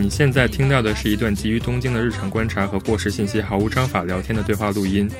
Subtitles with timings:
[0.00, 5.10] 你现在听到的是一段基于东京的日常观察和过时信息毫无章法聊天的对话录音。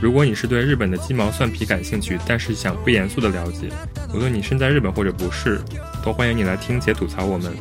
[0.00, 3.68] 如果你是对日本的鸡毛蒜皮感兴趣，但是想不严肃的了解，
[4.14, 5.60] 无论你身在日本或者不是，
[6.02, 7.52] 都欢迎你来听且吐槽我们。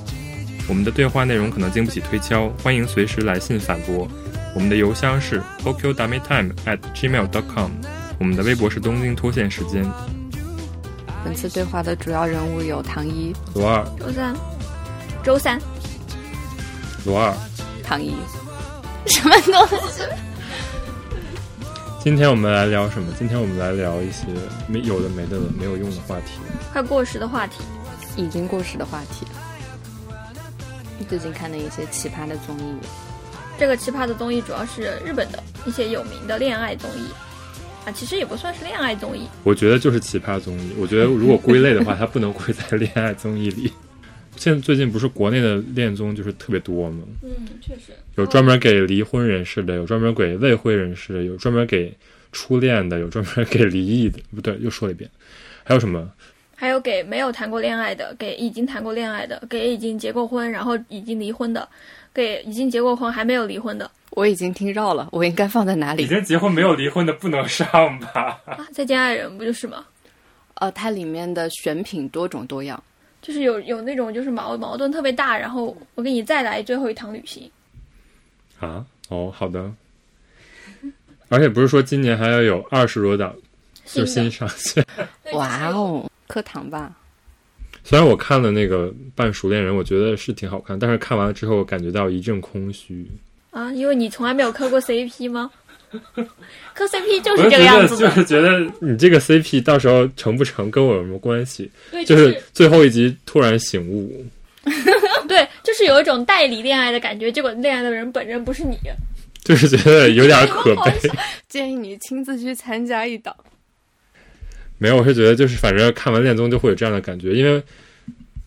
[0.70, 4.08] 我们的对话内容可能经不起推敲，欢迎随时来信反驳。
[4.56, 7.69] 我们的邮箱是 tokyo dummy time at gmail dot com，
[8.17, 9.85] 我们的微博是东京脱线时间。
[11.26, 14.35] 本次对话的主要人物有唐一、罗二、周三，
[15.22, 15.62] 周三，
[17.05, 17.34] 罗二。
[17.84, 18.14] 唐一。
[19.08, 20.04] 什么东西？
[22.04, 23.12] 今天我们来聊什么？
[23.18, 24.26] 今天我们来聊一些
[24.68, 26.34] 没有的没的没有用的话题。
[26.72, 27.64] 快过时的话题。
[28.18, 29.26] 已经过时的话题。
[31.10, 32.76] 最近看的一些奇葩的综艺，
[33.58, 37.08] 这个奇葩的综艺主要是日本的一些有名的恋爱综艺
[37.86, 39.27] 啊，其实也不算是恋爱综艺。
[39.44, 40.74] 我觉得就是奇葩综艺。
[40.77, 43.72] 我觉得如果归类的话，它不能归在恋爱综艺里。
[44.41, 47.04] 现在最近不是国内的恋综就是特别多吗？
[47.22, 47.30] 嗯，
[47.62, 47.94] 确实。
[48.16, 51.96] 有专门给离婚人士的，有专门给未婚人士的，有专门给
[52.32, 54.20] 初恋的，有专门给离异的。
[54.34, 55.07] 不对，又说了一遍。
[55.63, 56.12] 还有什么？
[56.55, 61.70] 还有给没有谈过恋爱的，给已经谈过恋爱的，给已经结过婚然后已经离婚的，
[62.12, 63.91] 给已经结过婚还没有离婚的。
[64.09, 66.01] 我已经听绕了，我应该放在哪里？
[66.01, 68.41] 已经结婚没有离婚的不能上吧？
[68.45, 69.85] 啊，再见爱人不就是吗？
[70.55, 72.83] 呃，它里面的选品多种多样，
[73.22, 77.50] 就是有有那种就是矛矛盾特别大，然后我给你再来最后一趟旅行。
[78.59, 79.72] 啊，哦，好的。
[81.30, 83.33] 而且不是说今年还要有二十多档
[83.86, 84.86] 就新上线？
[85.33, 86.09] 哇哦！
[86.28, 86.94] 课堂吧，
[87.83, 93.06] 虽然我看了那个《半熟恋人》，我觉得是挺好看，但是看完了之后感觉到一阵空虚
[93.52, 93.72] 啊！
[93.72, 95.50] 因为你从来没有磕过 CP 吗？
[96.73, 101.70] 磕 CP 就是这个样子就是觉得你这个 CP 到时候成不成跟我有什么关系？
[101.92, 104.25] 对，就是最后一集突然醒悟，
[105.28, 108.78] 对，就是有一种代理恋爱的感觉，结果恋爱的人本人不是你，
[109.44, 110.94] 就是觉得有点可悲。
[111.50, 113.35] 建议你亲自去参加一档。
[114.78, 117.62] 没有，我是觉得就是反正看完恋综就会有这样的感觉，因为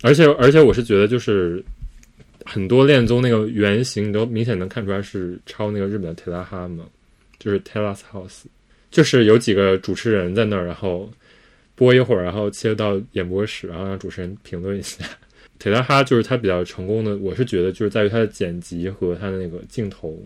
[0.03, 1.63] 而且而且我是觉得就是
[2.45, 6.85] 很多恋综那个原型都明显能看出来是抄那个日本的 Telaha 嘛，
[7.45, 8.45] 就是 Tela's House，
[8.91, 11.11] 就是有几个主持人在那儿，然后
[11.75, 15.05] 播一会儿，然后切到演播室，然后让主持人评论一下。
[15.61, 20.19] Telaha 就是他比较成功的，我是觉得就是在于他的剪辑和他的那个镜头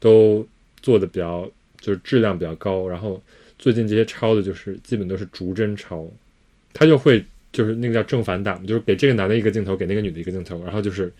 [0.00, 0.46] 都
[0.80, 1.46] 做的比较
[1.78, 3.22] 就是质量比较高，然后。
[3.60, 6.08] 最近这些抄的，就是基本都是逐帧抄，
[6.72, 11.12] 他就会就是那个叫正反打嘛，就是给这个男的一个镜头，给那个女的一个镜头，然后就是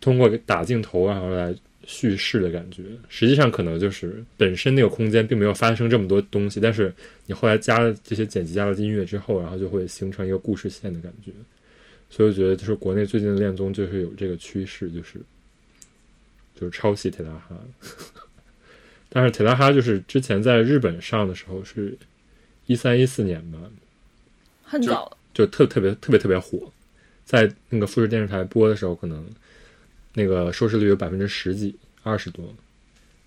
[0.00, 1.54] 通过打镜头然后来
[1.90, 2.82] 叙事的感觉。
[3.08, 6.92] 实际上可能就是本身那个空间并没有发生这么多东西，但是
[7.24, 11.32] 你后来加了这些剪辑加了音乐之后，然后就会形成一个故事线的感觉。
[12.10, 15.18] 所以我觉得就是国内最近的恋综就是有这个趋势，就是
[16.54, 17.56] 就是抄袭铁大哈。
[19.08, 21.96] 但是铁达哈就是之前在日本上的时候是，
[22.66, 23.58] 一三一四年吧，
[24.62, 26.70] 很早，就特特别特别特别火，
[27.24, 29.26] 在那个富士电视台播的时候，可能
[30.18, 32.44] 那个收视率有百分之十几、二十多，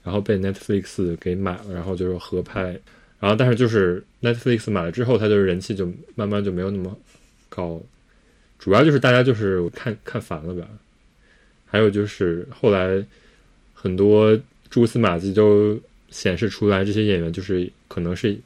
[0.04, 2.78] 然后被 Netflix 给买了，然后就是合拍，
[3.20, 6.96] 然后但是就是 Netflix 买了之后，它就是人气就慢慢就没有那么
[7.48, 7.82] 高，
[8.60, 10.68] 主要就是大家就是看看烦了吧，
[11.66, 13.04] 还有就是后来
[13.74, 14.38] 很多。
[14.72, 15.78] 蛛丝马迹都
[16.12, 18.40] 显示出来，这些演员就是可能是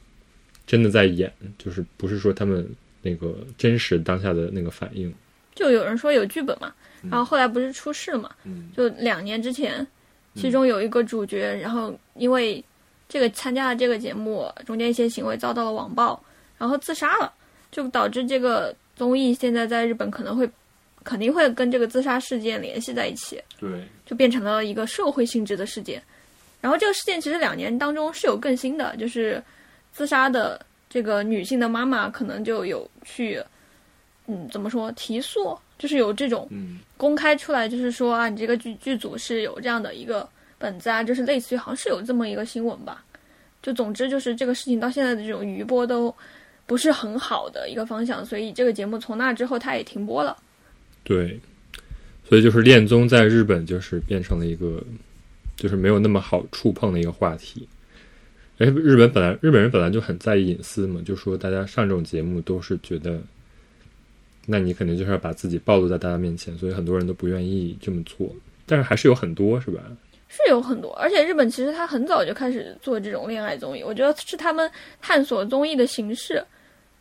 [0.66, 2.68] 真的在演，就是不是说他们
[3.02, 5.14] 那个真实当下的那个反应。
[5.54, 8.30] 就有人说有剧本嘛，然后后来不是出事了嘛？
[8.76, 9.86] 就两年之前，
[10.34, 12.62] 其中有一个主角，然后因为
[13.08, 16.20] 这个参加了这个节目，中间一些行为遭到了网暴，
[16.58, 17.32] 然后自杀了，
[17.70, 20.48] 就导致这个综艺现在在日本可能会
[21.04, 23.40] 肯定会跟这个自杀事件联系在一起。
[23.60, 26.02] 对，就变成了一个社会性质的事件。
[26.60, 29.40] 然后这个事件其实两年当中是有更新的，就是
[29.92, 33.40] 自杀的这个女性的妈妈可能就有去，
[34.26, 36.48] 嗯，怎么说提诉，就是有这种
[36.96, 40.28] 公开出来，就是说啊，你这个剧剧组是有这样的一个
[40.58, 43.04] 本子啊，就是类似于好像是有这么一个新闻吧。
[43.62, 46.14] 就总之就是这个事情到现在的这种余波都
[46.66, 50.36] 不是很好的一个方向，所以这个节目从那之后它也停播了。
[51.04, 51.38] 对，
[52.28, 54.82] 所以就是恋综在日本就是变成了一个。
[55.56, 57.66] 就是没有那么好触碰的一个话题，
[58.58, 63.18] 哎日本本来日本人本来就很在意隐私嘛，就说大家上这种节目都是觉得，
[64.46, 68.30] 那你肯定就是要把自己暴露在大家面前，所以很多人都不愿意这么做。
[68.64, 69.80] 但是还是有很多，是吧？
[70.28, 74.70] 是有很多，而且日本其实他很早就开始做这种恋爱综艺，我觉得是他们
[75.00, 76.44] 探索综艺的形式，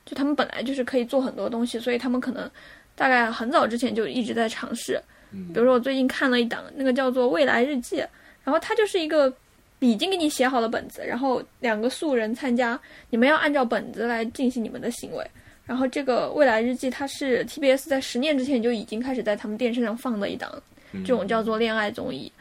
[0.05, 2.49] 就他们本来就是可以做很多东西，所以他们可能
[2.95, 5.01] 大概很早之前就一直在尝试。
[5.31, 7.97] 比如说我最近看了一档，那个叫做《未来日记》，
[8.43, 9.33] 然后它就是一个
[9.79, 15.27] 已经给你写好了本子，然后两个素人参加，你们要按照本子来进行你们的行为。
[15.65, 20.51] 然后这个《未来日记》它是 TBS 在十年之前就已经开始在他们电视上放的一档，
[20.91, 22.31] 这种叫做恋爱综艺，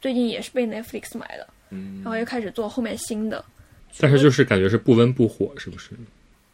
[0.00, 3.44] 最近也是被 Netflix 买了，然后又开始做后面新的。
[3.98, 5.90] 但是就是感觉是不温不火，是不是？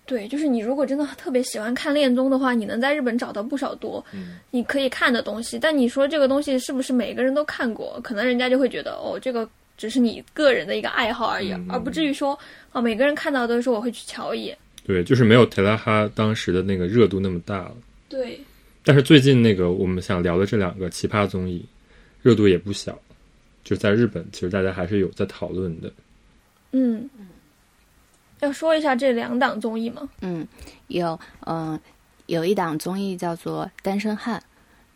[0.07, 4.05] 对，就是你如果真的特别喜欢看恋综的话，你能在日本找到不少多，
[4.51, 5.59] 你可以看的东西。
[5.59, 7.99] 但你说这个东西是不是每个人都看过？
[8.03, 12.39] 可能人家就会觉得哦，这个只是你个人的一个爱好而已，而不至于说
[12.73, 14.57] 哦，每个人看到都说我会去瞧一眼。
[14.85, 17.77] 对，就是没有特拉哈当时的那个热度那么大了。
[18.09, 18.41] 对。
[18.85, 21.65] 但是最近那个我们想聊的这两个奇葩综艺，
[22.21, 22.99] 热度也不小，
[23.63, 25.93] 就在日本，其实大家还是有在讨论的。
[26.73, 27.09] 嗯。
[28.41, 30.09] 要说一下这两档综艺吗？
[30.21, 30.45] 嗯，
[30.89, 31.79] 有，嗯，
[32.27, 34.41] 有一档综艺叫做《单身汉》，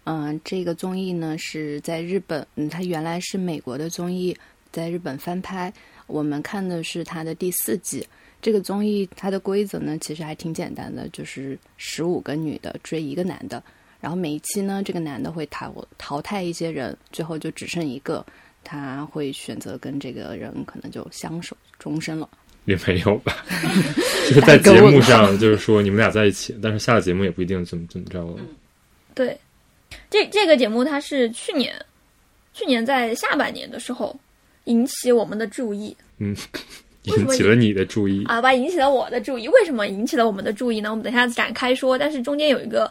[0.02, 4.36] 嗯，这个综艺呢是在日本，嗯，它原来是美国的综艺，
[4.72, 5.72] 在日本翻拍。
[6.08, 8.04] 我们看的是它的第四季。
[8.46, 13.60] 这个综艺它的规则呢其实还挺简单的，就是十五个女的追一个男的，
[14.00, 18.24] 然后每一期呢这个男的会淘淘汰一些人，最后就只剩一个，
[18.62, 22.28] 他会选择跟这个人可能就相守终身了。
[22.66, 23.44] 也没有吧，
[24.30, 28.38] 就是在节目上，就是说你们俩在一起，但是下了节目也不一定怎么怎么着了。
[29.12, 29.36] 对，
[30.08, 31.74] 这这个节目它是去年，
[32.54, 34.16] 去年在下半年的时候
[34.66, 35.96] 引起我们的注意。
[36.18, 36.32] 嗯，
[37.06, 38.40] 引起了你的注意啊？
[38.40, 39.48] 吧，引起了我的注意。
[39.48, 40.90] 为什么引起了我们的注意呢？
[40.90, 41.96] 我们等下展开说。
[41.98, 42.90] 但是中间有一个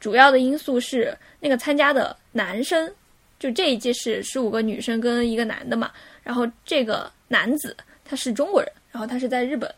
[0.00, 2.90] 主要的因素是，那个参加的男生，
[3.38, 5.90] 就这一季是十五个女生跟一个男的嘛。
[6.22, 8.70] 然后这个男子他是中国人。
[8.92, 9.70] 然后他是在日本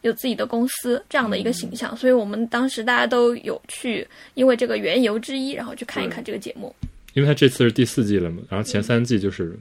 [0.00, 4.04] 有自己的公司这样的一个形象，所以我们当时大家都有去，
[4.34, 6.74] 因为这个缘由之一，然后去看一看这个节目。
[7.14, 9.56] 因为他这次是第四季了嘛，然后前三季就是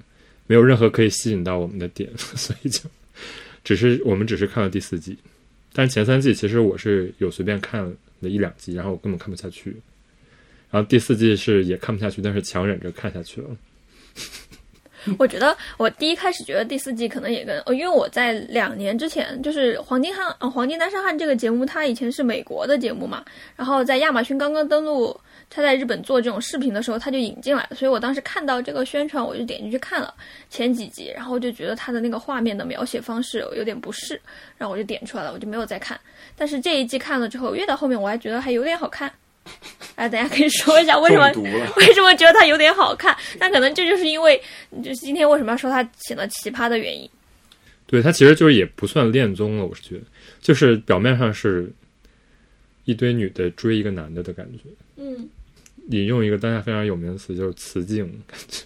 [0.47, 2.79] 没有任何可以吸引到我们的点， 所以就
[3.65, 5.17] 只是我们只是看了第四季。
[5.73, 9.75] 但是前三季其实我是有随便看了一两集，然后我根本看不下去。
[10.71, 13.49] 然后第四季是也看不下去，但是强忍着看下去了。
[15.19, 23.23] 我觉得我第一开始觉得第四季可能也跟，因为我在两年之前就是《黄金汉》《黄金单身汉》这个节目，它以前是美国的节目嘛，
[23.55, 25.15] 然后在亚马逊刚刚登陆，
[25.49, 30.13] 他在日本做这种视频的时候，他就引进来了，所以我当时看到这个宣传，我就点进去看了
[30.49, 34.19] 前几集，然后就觉得他的那个画面的描写方式有点不适，
[34.57, 35.99] 然后我就点出来了，我就没有再看。
[36.35, 39.11] 但是这一季看了之后，越到后面我还觉得还有点好看。
[39.93, 41.31] 哎，大家可以说一下为什么
[41.77, 43.15] 为什么觉得它有点好看？
[43.39, 44.41] 那可能这就是因为，
[44.83, 47.07] 就是今天为什么要说它显得奇葩的原因。
[47.85, 50.01] 对，它其实就是也不算恋综了，我是觉得，
[50.41, 51.71] 就是表面上是
[52.85, 54.63] 一堆女的追一个男的的感觉。
[54.95, 55.27] 嗯，
[55.89, 58.63] 引用一个当下非常有名的词，就是雌竞感觉。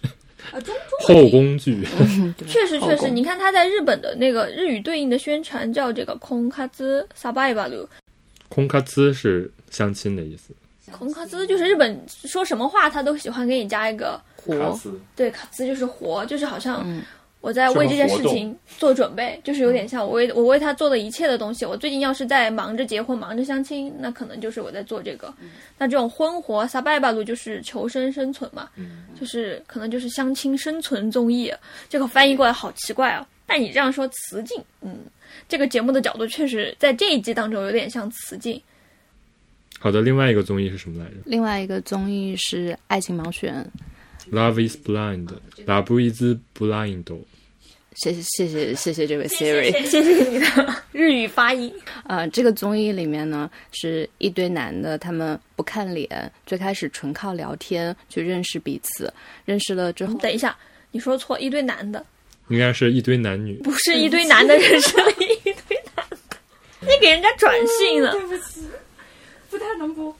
[0.51, 1.83] 啊，中后宫剧。
[2.47, 7.87] 确实确实，你看他在日本的那个日语对应的宣传叫这个空卡兹萨巴伊巴鲁。
[8.47, 10.53] 空卡兹是相亲的意思。
[10.91, 14.79] 空卡兹就是日本说什么话他都喜欢给你加一个活，
[15.15, 16.83] 对，卡兹就是活，就是好像
[17.41, 21.65] 我在为这件事情做准备，就是有点像我为我为他做的一切的东西。
[21.65, 25.33] 我最近要是在忙着结婚、忙着相亲，那可能就是我在做这个。
[25.77, 28.69] 那这种婚活撒拜巴路就是求生生存嘛，
[29.19, 31.49] 就是可能就是相亲生存综艺。
[31.87, 33.25] 这个翻译过来好奇怪啊！
[33.45, 34.99] 但你这样说雌竞，嗯，
[35.47, 38.61] 这个节目的角度确实在这一季当中有点像雌竞。
[39.79, 41.15] 好的，另外一个综艺是什么来着？
[41.25, 43.65] 另外一个综艺是《爱情盲选》
[44.35, 46.21] ，Love is blind，Love is
[46.53, 47.19] blind。
[48.01, 50.45] 谢谢谢谢谢谢这位 Siri，谢谢你的
[50.91, 51.73] 日语发音。
[52.03, 59.13] 啊，这个综艺里面呢，是一堆男的，他们不看脸，最开始纯靠聊天去认识彼此，
[59.45, 60.57] 认识了之后，等一下，
[60.91, 62.05] 你说错，一堆男的，
[62.47, 66.37] 应该是一堆男女，不是一堆男的认识了一堆男的，
[66.81, 68.61] 你给人家转性了，对不起。
[69.49, 70.15] 不太能播。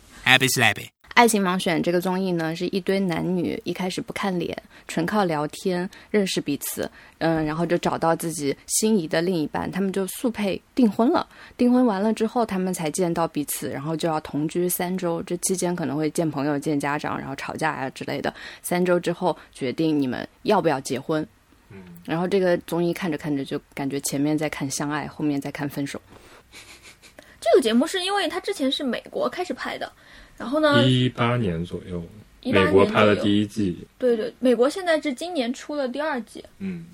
[1.16, 11.28] 爱情盲选这个综艺呢，是一堆男女一开始不看脸，纯靠聊天认识彼此，嗯，然后就找到自己心仪的另一半，他们就速配订婚了。
[11.58, 15.22] 订婚完了之后，他们才见到彼此，然后就要同居三周。
[15.24, 18.34] 这期间可能会见朋友、见家长，然后吵架呀之类的。
[18.62, 21.28] 三周之后决定你们要不要结婚。
[21.70, 26.02] 嗯，然后这个综艺看着看着就感觉前面在看相爱，后面在看分手。
[27.42, 29.92] 这个节目是因为它之前是美国开始拍的，
[30.40, 32.02] 然后呢，一八年左右，
[32.46, 36.86] 美国拍了第一季，对对，美国现在是今年出了第二季，嗯，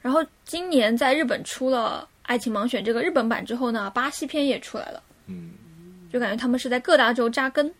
[0.00, 5.50] 然后今年在日本出了《爱情盲选》这个日本版之后呢，巴西片也出来了，嗯，
[6.10, 7.70] 就感觉他们是在各大洲扎根。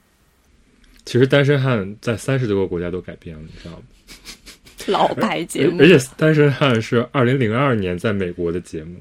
[1.07, 3.83] 其实单身汉在三十多个国家都改编了，你知道吗？
[4.87, 5.81] 老牌节目。
[5.81, 9.01] 而，且单身汉是二零零二年在美国的节目，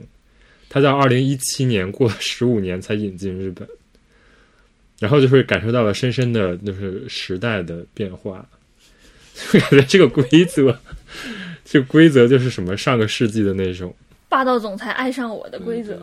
[0.70, 3.68] 他在二零一七年过了十五年才引进日本，
[5.00, 8.46] 然后就会感受到了深深的就是时代的变化，
[9.52, 10.78] 就 感觉这个规则，
[11.66, 13.94] 这个规则就是什么上个世纪的那种，
[14.30, 16.00] 霸道总裁爱上我的规则。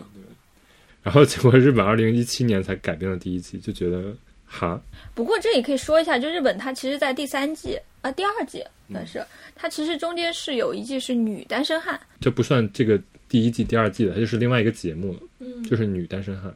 [1.02, 4.14] 然后结果日本二零一七年才改编了第一季，就觉得
[4.46, 4.80] 哈，
[5.14, 9.20] 不过这里可以说一下，就日本它其实，在第三季啊、第二季，但是
[9.56, 16.54] 它其实中间是有一季是女单身汉，这不算这个第一季、第二季的，它就是另外一个节目了，嗯，就是女单身汉。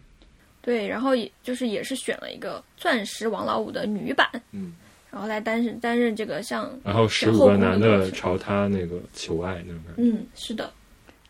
[0.67, 4.75] 对，然后也就是也是选了一个钻石王老五的女版，嗯，
[5.13, 10.73] 然后来担任担任这个像，然后十五个男的朝他那个求爱那种感觉，嗯，是的，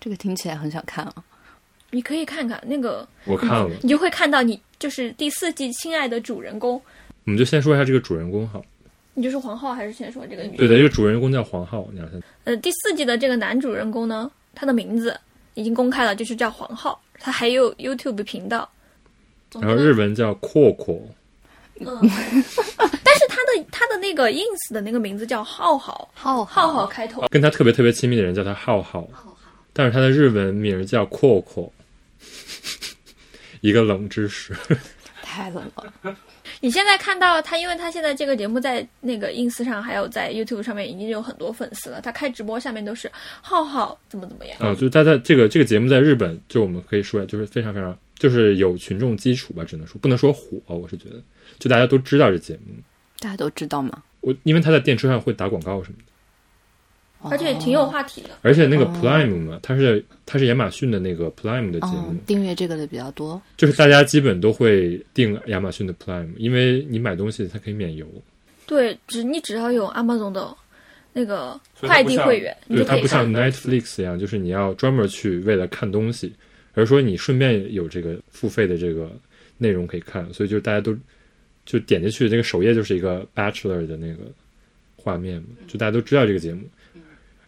[0.00, 1.14] 这个听起来很想看啊。
[1.90, 3.71] 你可以看看那个，我看了。
[3.83, 6.81] 你就会看到你就是第四季亲爱的主人公，
[7.25, 8.64] 我们就先说一下这个主人公好。
[9.12, 10.57] 你就是黄浩还是先说这个女？
[10.57, 15.14] 对的，这个主人公叫黄浩，你看他呃，第四季的这个男主人公呢，他的名字
[15.52, 18.66] 已经公开了，就是叫黄浩，他还有 YouTube 频道。
[19.60, 21.00] 然后日文叫阔阔，
[21.80, 21.86] 嗯，
[22.78, 27.26] 但是他的他的那个 ins 的那个名字叫浩浩，浩浩浩开头。
[27.28, 29.08] 跟他特别特别亲密的人叫他浩浩，
[29.72, 31.72] 但是他的日文名叫阔阔。
[33.62, 34.54] 一个冷知识，
[35.22, 36.16] 太冷了。
[36.60, 42.00] 你现在看到他，因为他现在这个节目在那个 ins 上，还有在 YouTube 上面已经有很多粉丝了。
[42.00, 43.10] 他开直播下面都是
[43.42, 44.56] 浩浩怎么怎么样。
[44.60, 51.16] 啊，就他在这个这个节目在日本，就我们可以说就是非常非常就是有群众基础吧，只能说不能说火，我是觉得
[51.58, 52.75] 就大家都知道这节目。
[53.20, 54.02] 大家都知道吗？
[54.20, 58.30] 我因为他在电车上会打广告什么的，而且挺有话题的。
[58.42, 63.40] 而且那个哦 Prime 嘛，它是它是亚马逊的那个 Prime 的节目，嗯，订阅这个的比较多。
[63.56, 68.06] 就是大家基本都会订亚马逊的 Prime，因为你买东西它可以免邮。
[68.66, 70.54] 对，只你只要有 Amazon 的
[71.12, 73.32] 那个快递会员，对，它不像。
[73.32, 76.32] Netflix 一样，就是你要专门去为了看东西，
[76.76, 79.11] 而是说你顺便有这个付费的这个
[79.56, 80.95] 内容可以看，所以就大家都
[81.64, 84.25] 就点进去，这个首页就是一个 Bachelor 的那个
[84.95, 86.68] 画面嘛，就大家都知道这个节目。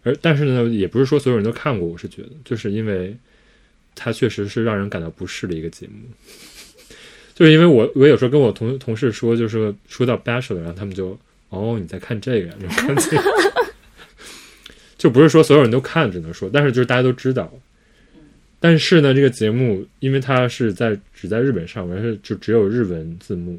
[0.02, 3.14] 而但是呢，也不是说所有人都看过，我是觉得，就是因为
[3.94, 5.94] 它确实是让人感到不适的一个节目。
[7.34, 11.18] 就是因为我我有时候跟我同同事说，就是说到 Bachelor，然后他们就
[11.50, 12.50] 哦你在看这个，
[14.96, 17.52] 就不是说所有人都看，只能说，但是就是大家都知道。
[18.60, 23.56] 但是呢，这个节目因为它是在只在日本上，而是就只有日文字幕，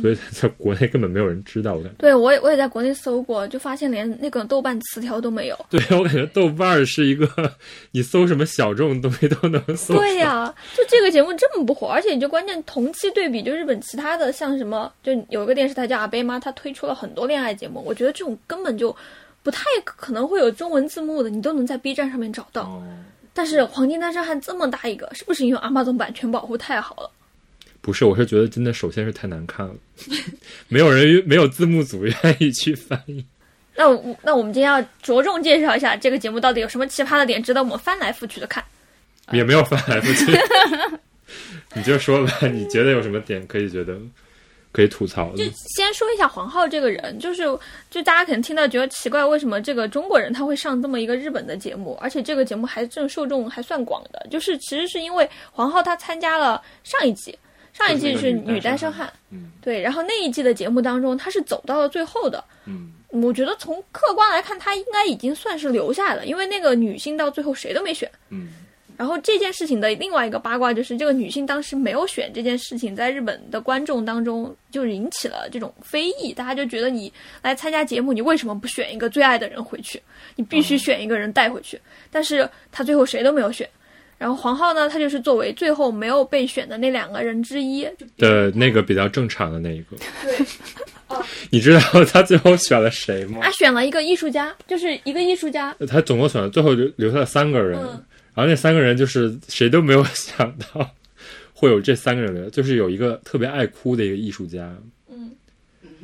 [0.00, 1.74] 所以在国内根本没有人知道。
[1.74, 5.58] 我感觉，对我也我也在国内搜过，就发现连那个豆瓣词条都没有。
[5.68, 7.28] 对我感觉豆瓣儿是一个
[7.92, 9.94] 你搜什么小众东西都能搜。
[9.94, 18.96] 对呀、就这个节目这么不火，而且你就关键同期对比，就日本其他的像什么，就有一个电视台叫阿贝妈，它推出了很多恋爱节目，我觉得这种根本就
[19.42, 22.62] 不太可能会有中文字幕的，你都能在 B 站上面找到。
[22.62, 22.82] 哦
[23.34, 27.10] 但是《黄金单身汉》这么大一个，是不是因为阿玛总版权保护太好了？
[27.80, 29.74] 不是，我是觉得真的，首先是太难看了，
[30.68, 33.24] 没有人 没有字幕组愿意去翻译。
[33.74, 38.62] 那我那我们今天要着重介绍一下这个节目到底有什么奇葩的点，值得我们翻来覆去的看。
[39.32, 40.38] 也没有翻来覆去。
[41.74, 43.98] 你就说吧，你觉得有什么点可以觉得
[44.72, 45.44] 可以吐槽就？
[45.76, 47.42] 先说一下黄浩这个人，就是
[47.90, 57.38] 就大家可能听到觉得奇怪，为什么这个中国人他会上这么一个日本的节目，而且这个节目还正受众还算广的，就是其实是因为黄浩他参加了上一季，
[57.74, 68.10] 上一季是女单身汉，嗯对，然后那一季的节目当中他是走到了最后的，嗯，我觉得从客观来看，他应该已经算是留下了，因为那个女性到最后谁都没选。
[68.30, 68.54] 嗯。
[69.02, 80.00] 然后这件事情的另外一个八卦就是，这个女性当时没有选这件事情，在日本的观众当中就引起了这种非议，大家就觉得你来参加节目，你为什么不选一个最爱的人回去？
[80.36, 81.76] 你必须选一个人带回去。
[82.12, 83.68] 但是她最后谁都没有选。
[84.18, 90.46] 然后黄浩呢，他就是作为最后没有被选的那两个人之一，就的那个比较正常的那一个，对，
[91.50, 93.50] 你知道他最后选了谁吗他？
[93.50, 98.00] 选了一个艺术家，就是一个艺术家，他总共选了，最后留留下了三个人，嗯
[98.34, 100.90] 然后那三个人就是谁都没有 想到
[101.52, 104.74] 会有这三个人留，就是有一个特别爱哭的一个艺术家，
[105.08, 105.30] 嗯，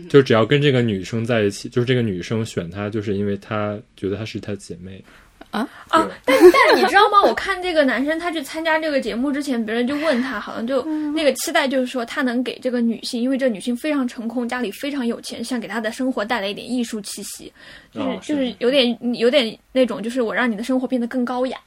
[0.08, 5.02] 就只要跟这个女生在一起，就是这个女生选他，就是因为她觉得她是她姐妹，
[5.50, 7.22] 啊啊，但但是你知道吗？
[7.24, 17.52] 我看这个男生他去参加这个节目之前，别人就问他，好像就那个期待就是说他能给这个女性，因为这女性非常成功，家里非常有钱，想给她的生活带来一点艺术气息，
[17.92, 21.58] 就是、哦是就是有点有点那种，就是我让你的生活变得更高雅。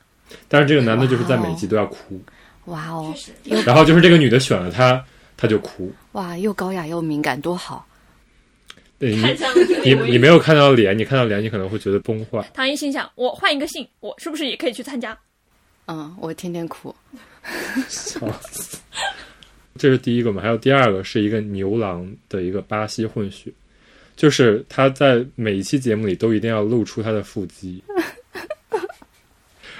[0.47, 2.21] 但是这个男的就是在每集都要哭，
[2.65, 3.13] 哇哦，
[3.65, 5.03] 然后就是这个女的选了他，
[5.35, 5.91] 他就哭。
[6.13, 7.87] 哇，又高雅又敏感，多好！
[8.99, 9.23] 对你
[9.83, 12.45] 你你没有看到脸，你看到脸，你可能会觉得崩坏。
[12.53, 15.17] 唐一心想，我换一个姓，我是不是也可以去参加？
[15.87, 16.95] 嗯，我天天哭。
[17.89, 18.77] 笑死！
[19.77, 23.51] 这是第一个嘛，还有第二个是一个牛郎的一个巴西混血，
[24.15, 27.81] 就是他在每一期节目里都一定要露出他的腹肌。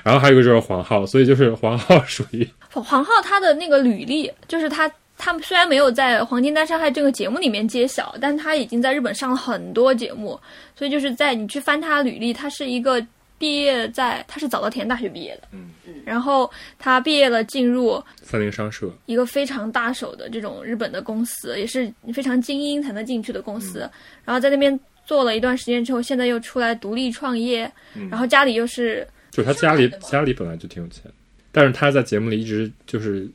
[0.03, 10.39] 然后还有一个就是黄浩，所以就是黄浩属于黄黄浩他的那个履历，就是他他们虽然没有在《黄金单身汉》这个节目里面揭晓，但他已经在日本上了很多节目，
[10.75, 13.05] 所以就是在你去翻他履历，他是一个
[13.37, 15.69] 毕业在他是早稻田大学毕业的，嗯。
[16.03, 23.87] 然后他毕业了进入三菱商社，一个非常大手的这种日本的公司，也是非常精英才能进去的公司。
[24.25, 27.71] 然后在那边做了一段时间之后，现在又出来独立创业，
[28.09, 31.09] 然后家里又是就是他家里家里本来就挺有钱，
[31.51, 33.27] 但是他在节目里一直就是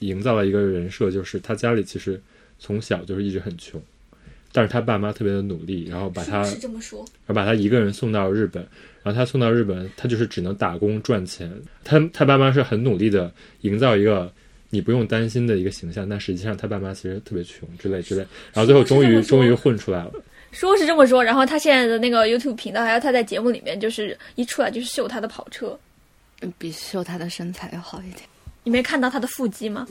[0.00, 2.20] 营造了一个人设，就是他家里其实
[2.58, 3.80] 从小就是一直很穷，
[4.52, 8.60] 但是他爸妈特别的努力，然后把他是这么说，然后把他一个人送到日本，
[9.02, 11.50] 然后他送到日本，他就是只能打工赚钱。
[11.84, 14.32] 他他爸妈是很努力的营造一个
[14.70, 18.26] 你不用担心的一个形象，但实际上他爸妈其实特别穷之类之类。
[18.52, 20.12] 然后最后终于终于混出来了。
[20.56, 25.78] 说是这么说，然后他现在的那个 YouTube 频道，还有他在节目里面，就是一出来就是秀他的跑车。
[26.42, 28.22] 嗯比秀他的身材要好一点。
[28.62, 29.86] 你没看到他的腹肌吗？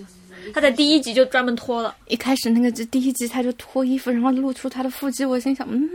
[0.54, 1.96] 他在第一集就专门脱了。
[2.08, 5.90] 一开始那个就第一集他就脱衣服，然后露出他的腹肌，我心想，嗯，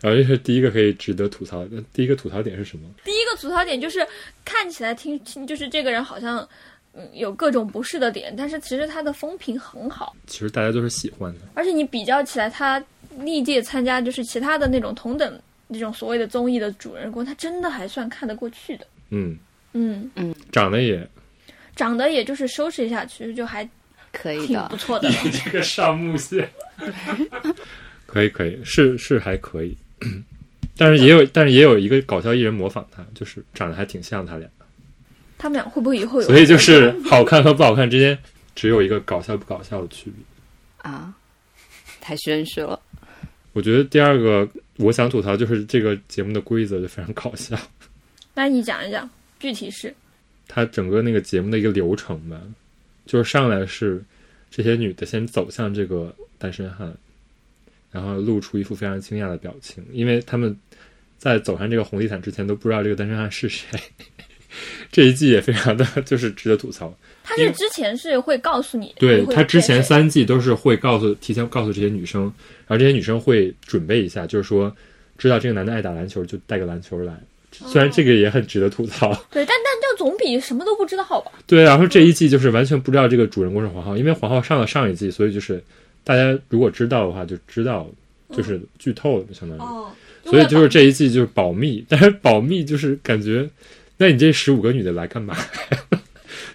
[0.00, 1.82] 然后这是第一个可以值得吐槽的。
[1.92, 2.88] 第一个吐槽点是什么？
[3.04, 4.06] 第一个吐槽点就是
[4.44, 6.46] 看起来听听就是这个人好像
[6.92, 11.40] 嗯有各种不适的点，但是其实他的风评很好，其实大家都是喜欢的。
[11.54, 12.80] 而且你比较起来，他
[13.24, 18.86] 历届参加就是其他的那种同等那种所谓的综艺的主人公，他真的还算看得过去的。
[19.10, 19.36] 嗯，
[19.72, 21.06] 嗯嗯，长得也
[21.76, 23.68] 长得也就是收拾一下，其实就还
[24.12, 24.76] 可以的挺不。
[24.76, 25.08] 错的。
[25.08, 26.48] 你这个上木线，
[28.06, 29.76] 可以可以，是是还可以。
[30.76, 34.48] 但是也有，但是也有一个搞笑艺人模仿他，就是长得还挺像他俩。
[35.36, 36.26] 他们俩会不会以后有？
[36.26, 38.16] 所以就是好看和不好看之间
[38.54, 40.90] 只有一个搞笑不搞笑的区别。
[40.90, 41.12] 啊，
[42.00, 42.80] 太玄学了。
[43.52, 47.58] 我觉得第二个我想吐槽就是这个节目的规则就非常搞笑，
[48.34, 49.08] 那你讲一讲，
[49.40, 49.94] 具体是。
[50.46, 52.40] 它整个那个节目的一个流程吧，
[53.04, 54.02] 就是上来是
[54.50, 56.94] 这些女的先走向这个单身汉，
[57.90, 60.56] 然后露出一副非常惊讶的表情，因为他们
[61.18, 63.78] 在走上这个红地毯之前都不知道这个单身汉是谁。
[64.90, 66.96] 这一季也非常的就是值得吐槽，
[67.28, 72.22] 他是之前是会告诉你，对他之前三季都是会告诉提前告诉这些女生，
[72.66, 74.74] 然后这些女生会准备一下，就是说
[75.18, 77.12] 知道这个男的爱打篮球就带个篮球来。
[77.50, 81.32] 虽然这个也很值得吐槽，对，但但就总比什么都不知道好吧？
[81.46, 85.62] 对，然后这一季就是完全不知道这个主人公是黄浩，因为黄浩上了上一季，所以就是
[86.04, 87.88] 大家如果知道的话就知道，
[88.36, 89.60] 就是剧透了，相当于。
[89.60, 89.90] 哦，
[90.24, 93.48] 所以就是这一季就是保密，但是保密就是感觉，
[93.96, 95.34] 那你这十五个女的来干嘛？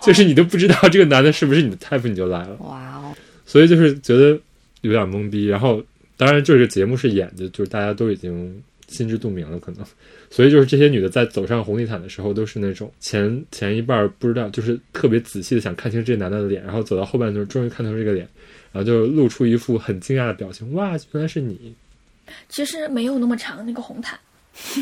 [0.05, 4.37] 就是你都不知道这个男的是不是你的 type 你就来了，哇哦，所以就是觉得
[4.81, 5.45] 有点懵逼。
[5.47, 5.83] 然后
[6.17, 9.85] 当然这个节目是演的，就是大家都已经心知肚明了，可能。
[10.29, 18.27] 所以就是这些女的在走上红地毯的时候，都是那种前 前一半儿不知道，就是特别仔细的想看清这男的的脸，然后走到后半段终于看透这个脸，
[18.71, 21.75] 然后就露出一副很惊讶的表情，哇，原来是你！
[22.49, 24.17] 其实没有那么长那个红毯，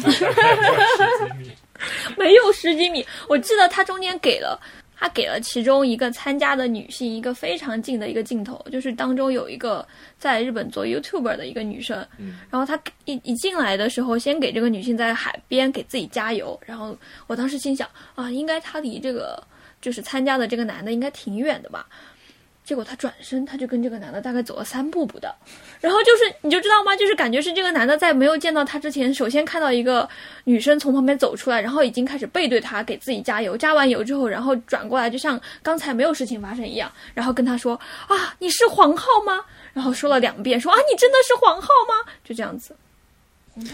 [2.18, 3.06] 没有十几米。
[3.28, 4.58] 我记得他中间给了
[5.02, 9.86] 他给了其中一个参加的女性一个非常近的一个镜头，就是当中有一个
[10.20, 12.08] 在日本做 YouTuber 的一个女生，
[12.52, 19.44] 然后她一一进来的时候，先给这个女性在海边给自己加油，然后我当时心想啊，应该她离这个
[19.82, 21.88] 就是参加的这个男的应该挺远的吧。
[22.64, 25.36] 结果她转身，她就跟这个男的大概走了三步不到，
[25.82, 26.96] 然后就是你就知道吗？
[26.96, 30.08] 就是感觉是这个男的在没有见到他之前，首先看到一个
[30.44, 33.58] 女生从旁边走出来，然后已经开始背对他，给自己加油。
[33.58, 37.74] 加完油之后，然后转过来，就像刚才没有事情发生一样，然后跟他说
[38.08, 42.76] ：“啊，你是黄浩吗？”然后说了两遍，说：“啊，你真的是黄浩吗？”就这样子。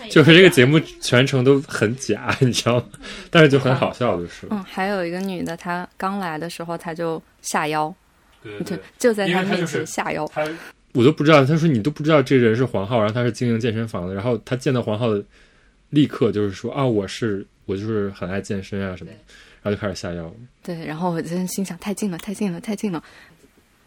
[0.09, 2.85] 就是这个节目全程都很假，你知道吗？
[3.29, 4.47] 但是就很好笑，就是。
[4.49, 7.93] 嗯，还有一个女的，她刚来的时候，她就 下腰，
[8.41, 10.27] 对就就在他面因为她就是前下腰。
[10.33, 10.43] 他
[10.97, 15.07] 我都不知道，他说你都不知道这人是黄浩，然后他是经营健身房的，然后他见到黄浩，
[15.91, 19.11] 立刻就是说啊，我是我就是很爱健身啊什么，
[19.61, 20.33] 然后就开始下药。
[20.63, 23.03] 对，然后我真心想，太近了，太近了，太近了。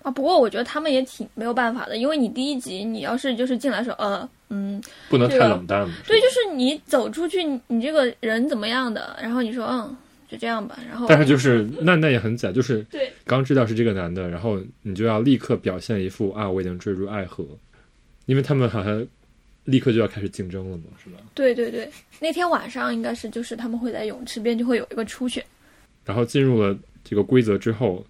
[0.02, 5.90] 啊，不过我觉得他们也挺没有办法的，因为你第一集你要是就是进来说，呃，嗯，不能太冷淡了。
[6.06, 9.96] 对，就是你走出去，你你这个人怎么样的，然后你说，嗯，
[10.30, 13.10] 就这样吧，然后但是就是那那也很假，就是对。
[13.24, 17.44] 刚知道是这个男的，然后你就要立刻表现一副啊我已经坠入爱河，
[18.26, 19.04] 因为他们好像
[19.64, 21.18] 立刻就要开始竞争了嘛，是吧？
[21.34, 21.90] 对对对，
[22.20, 25.44] 那天晚上应该是就是他们会在泳池边就会有一个初选，
[26.04, 28.04] 然后进入了这个规则之后，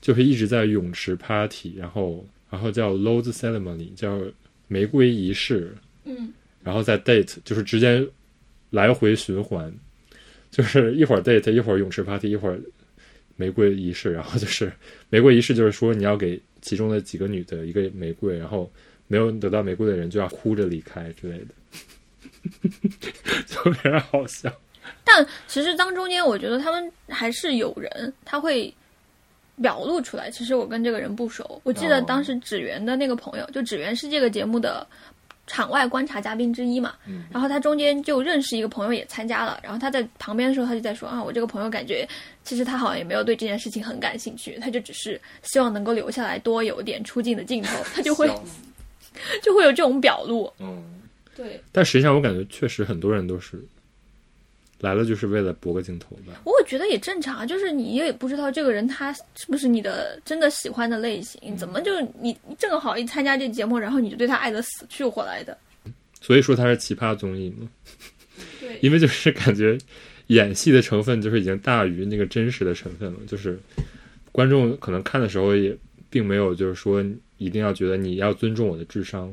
[0.00, 4.20] 就是一直在泳池 party，然后然后叫 rose ceremony，叫
[4.68, 8.06] 玫瑰仪式，嗯，然后再 date，就是直接
[8.70, 9.72] 来回循环，
[10.50, 12.58] 就是一会儿 date，一会儿泳池 party，一会儿
[13.36, 14.72] 玫瑰仪式，然后就是
[15.10, 18.70] 玫瑰仪式，就是说你要给其中的几个女的一个玫瑰，然后
[19.06, 21.54] 没有得到玫瑰的人就要哭着离开之类的，
[23.46, 24.52] 就非常好笑。
[25.04, 28.72] 但其实当中间我觉得他们还是有人他会
[29.60, 31.60] 表露出来，其实我跟这个人不熟。
[31.64, 34.86] 我记得哦当时芷源的那个朋友，就芷源是这个节目的
[35.48, 42.08] 场外观察嘉宾之一嘛，嗯然后他中间就认识一个朋友也参加了，然后他在旁边的时候他就在说啊，我这个朋友感觉
[42.44, 48.30] 其实他好像也没有对这件事情很感兴趣，他就只是希望能够留下来多有点出镜的镜头，他就会
[49.42, 50.52] 就会有这种表露。
[50.60, 50.94] 嗯。
[51.34, 53.64] 对，但实际上，我感觉确实很多人都是
[54.80, 56.40] 来了就是为了博个镜头吧。
[56.44, 65.56] 我觉得也正常，就是你也不知道这个人他是不是你的真的喜欢的类型，怎么就你你正好一参加这节目，然后你就对他爱的死去活来的。
[66.20, 67.68] 所以说他是奇葩综艺嘛，
[68.60, 69.78] 对因为就是感觉
[70.28, 73.58] 演戏的成分就是已经大于那个真实的成分了，就是
[74.32, 75.76] 观众可能看的时候也
[76.10, 77.04] 并没有就是说
[77.38, 79.32] 一定要觉得你要尊重我的智商，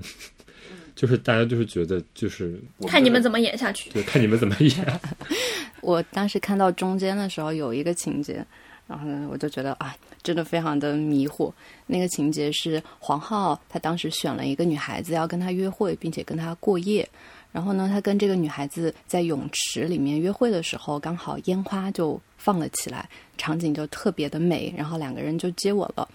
[0.96, 3.90] 就是大家就是觉得就是看你们怎么演下去。
[3.90, 5.00] 对看你们怎么演，
[5.82, 8.44] 我当时看到中间的时候有一个情节，
[8.88, 11.52] 然后呢，我就觉得啊，真的非常的迷惑。
[11.86, 17.08] 那个情节是黄浩他当时选了一个女孩子要跟他约会，并且跟他过夜。
[17.52, 26.08] 然后呢，他跟这个女孩子在泳池里面约会的时候，刚好烟花就放了起来，场景就特别的美，然后两个人就接吻了。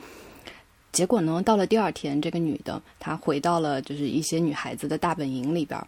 [0.92, 5.81] 结果呢，到了第二天，这个女的她回到了就是一些女孩子的大本营里边，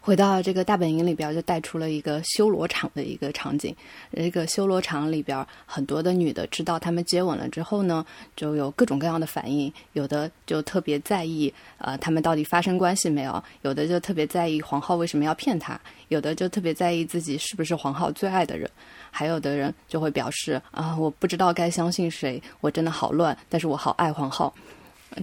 [0.00, 3.74] 回到这个大本营里边，就带出了一个修罗场的一个场景。
[4.12, 18.68] 这个修罗场里边，很多的女的知道他们接吻了之后呢，就有各种各样的反应，有的就特别在意，呃，他们到底发生关系没有；有的就特别在意黄浩为什么要骗她；有的就特别在意自己是不是黄浩最爱的人；
[19.12, 24.52] 还有的人就会表示啊，我不知道该相信谁，我真的好乱，但是我好爱黄浩。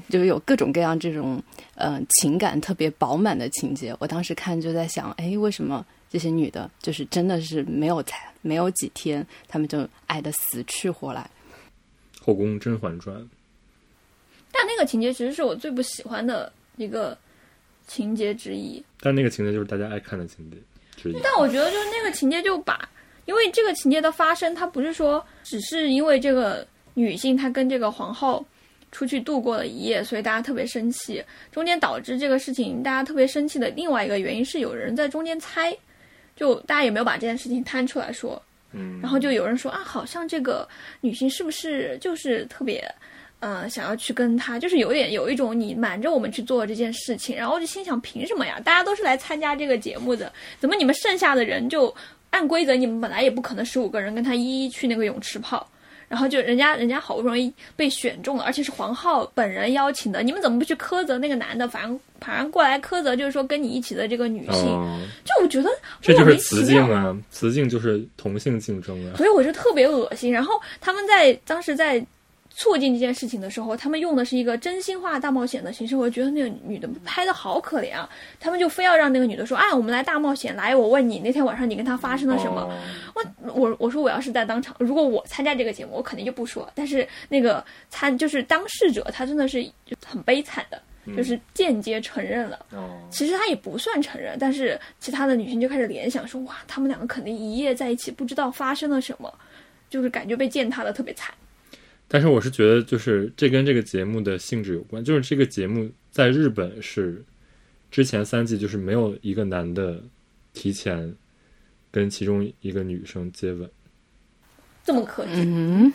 [0.08, 1.42] 就有各种各样这种
[1.74, 3.96] 呃情感特别饱满的情节。
[3.98, 11.28] 我当时看就在想，哎，为什么这些女的，就是真的是没有才没有几天，她们就爱的死去活来。
[12.22, 13.18] 后宫《甄嬛传》
[14.52, 17.18] 但那个情节其实是我最不喜欢的一个
[17.88, 18.84] 情节之一。
[19.00, 20.58] 但那个情节就是大家爱看的情节
[20.96, 21.20] 之一。
[21.24, 22.88] 但我觉得就是那个情节就把，
[23.30, 26.66] 因为这个情节的发生，它不是说只是因为这个
[26.96, 28.44] 女性她跟这个皇后
[28.92, 31.24] 出去度过了一夜，所以大家特别生气。
[31.52, 35.78] 中间导致这个事情大家特别生气的另外一个原因是有人在中间猜，
[36.36, 38.42] 就大家也没有把这件事情摊出来说。
[38.72, 40.68] 嗯，然后就有人说啊，好像这个
[41.00, 42.84] 女性是不是就是特别，
[43.42, 48.60] 呃，想要去跟他，就是有点有一种你瞒着我们去做这件事情，然后就心想，凭什么呀？
[48.64, 51.94] 大家都是来参加这个节目的，怎么你们剩下的人就
[52.30, 55.68] 按规则，你们本来也不可能十五个人跟他一一去那个泳池泡。
[56.08, 61.68] 然后就人家人家好不容易被选中了，而且是黄浩本人邀请的，你们怎么不去苛责那个男的？
[61.68, 65.70] 反正反正过来苛责，就是说跟你一起的这个女性，哦，就我觉得
[66.02, 69.18] 这就是雌竞啊，雌竞就是同性竞争啊。
[69.18, 70.32] 所以我就特别恶心。
[70.32, 72.04] 然后他们在当时在
[72.60, 78.08] 促进这件事情的时候，他们用的是一个真心话大冒险的形式，我觉得那个女的拍的好可怜啊。
[78.38, 82.78] 他们就非要让那个女的说：“哎，我们来大冒险，来，我问你，那天晚上你跟他发生了什么？”哦
[83.16, 86.70] 我我我说我要是在当场，如果我参加这个节目，我肯定就不说。
[86.76, 89.66] 但是那个参就是当事者，他真的是
[90.06, 90.82] 很悲惨的，
[91.16, 92.66] 就是间接承认了。
[92.72, 99.34] 哦，其实他也不算承认，但是其他的女性就开始联想说，哇，他们两个肯定一夜在一起，不知道发生了什么，
[99.90, 101.34] 就是感觉被践踏的特别惨。
[102.10, 105.02] 但是我是觉得，就是这跟这个节目的性质有关。
[105.02, 107.24] 就是这个节目在日本是
[107.92, 110.04] 之前三季就是没有一个男的
[110.52, 111.16] 提前
[111.92, 113.70] 跟其中一个女生接吻，
[114.84, 115.94] 这么可惜，嗯，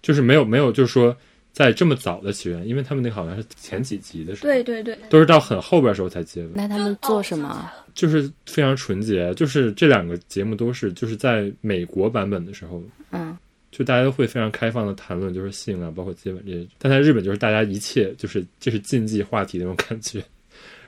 [0.00, 1.16] 就是没有没有，就是说
[1.52, 7.70] 在这么早的起源，因为他们那好像是前几集的时候，对对对，都是到很后边的时候才接吻，那他们做什么？
[7.94, 9.32] 就是非常纯洁。
[9.34, 13.36] 就是这两个节目都是就是在美国版本的时候，嗯，
[13.76, 16.64] 就大家都会非常开放的谈论，就是性啊，包括接吻这些。
[16.78, 20.22] 但在日本，就是大家一切就是这是禁忌话题那种感觉，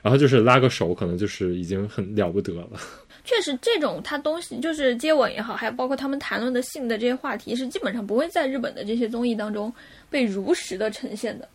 [0.01, 2.69] 然后就是拉个手，可能就是已经很了不得了。
[3.25, 9.73] 确实这种他东西就是接吻也好，还有包括他们谈论的性的这些话题，是基本上不会在日本的这些综艺当中
[10.09, 11.45] 被如实的呈现的。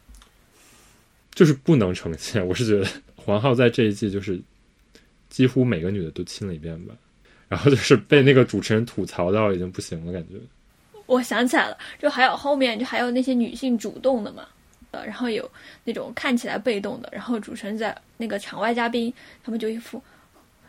[1.35, 4.39] 就是不能呈现，我是觉得黄浩在这一季就是
[5.31, 6.95] 几乎每个女的都亲了一遍吧，
[7.49, 10.35] 然后就是被那个主持人吐槽到已经不行了，感觉。
[11.13, 14.49] 我想起来了，就还有后面就还有那些女性主动的嘛，
[14.93, 15.49] 呃，然后有
[15.85, 19.13] 那种看起来被动的，然后主持人在那个场外嘉宾，
[19.45, 20.03] 他们就一副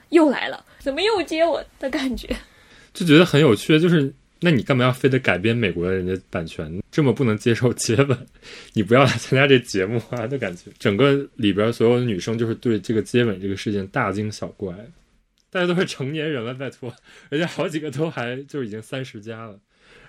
[0.09, 2.27] 又来了，怎么又接我的感觉。
[2.93, 8.27] 就觉得很有趣，就是那你干嘛要非得改编美国的人家版权，这么不能接受接吻？
[8.73, 10.27] 你不要来参加这节目啊！
[10.27, 14.75] 的感觉整个里边所有的女生就是对这个接吻这个事情大惊小怪，
[15.49, 16.93] 大家都是成年人了，拜托，
[17.29, 19.57] 人家好几个都还就是已经三十加了。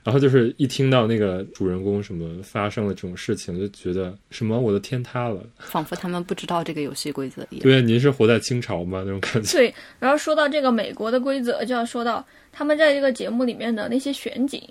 [0.05, 7.63] 然后就是一听到那个主人公什么发生了这种事情，就觉得什么我的天塌了， 仿佛他们不知道这个游戏规则一样。
[7.63, 9.03] 对，您是活在清朝吗？
[9.05, 9.57] 那种感觉。
[9.57, 14.63] 对，然后说到这个美国的规则，就要说到他们在这个节目里面的那些选景，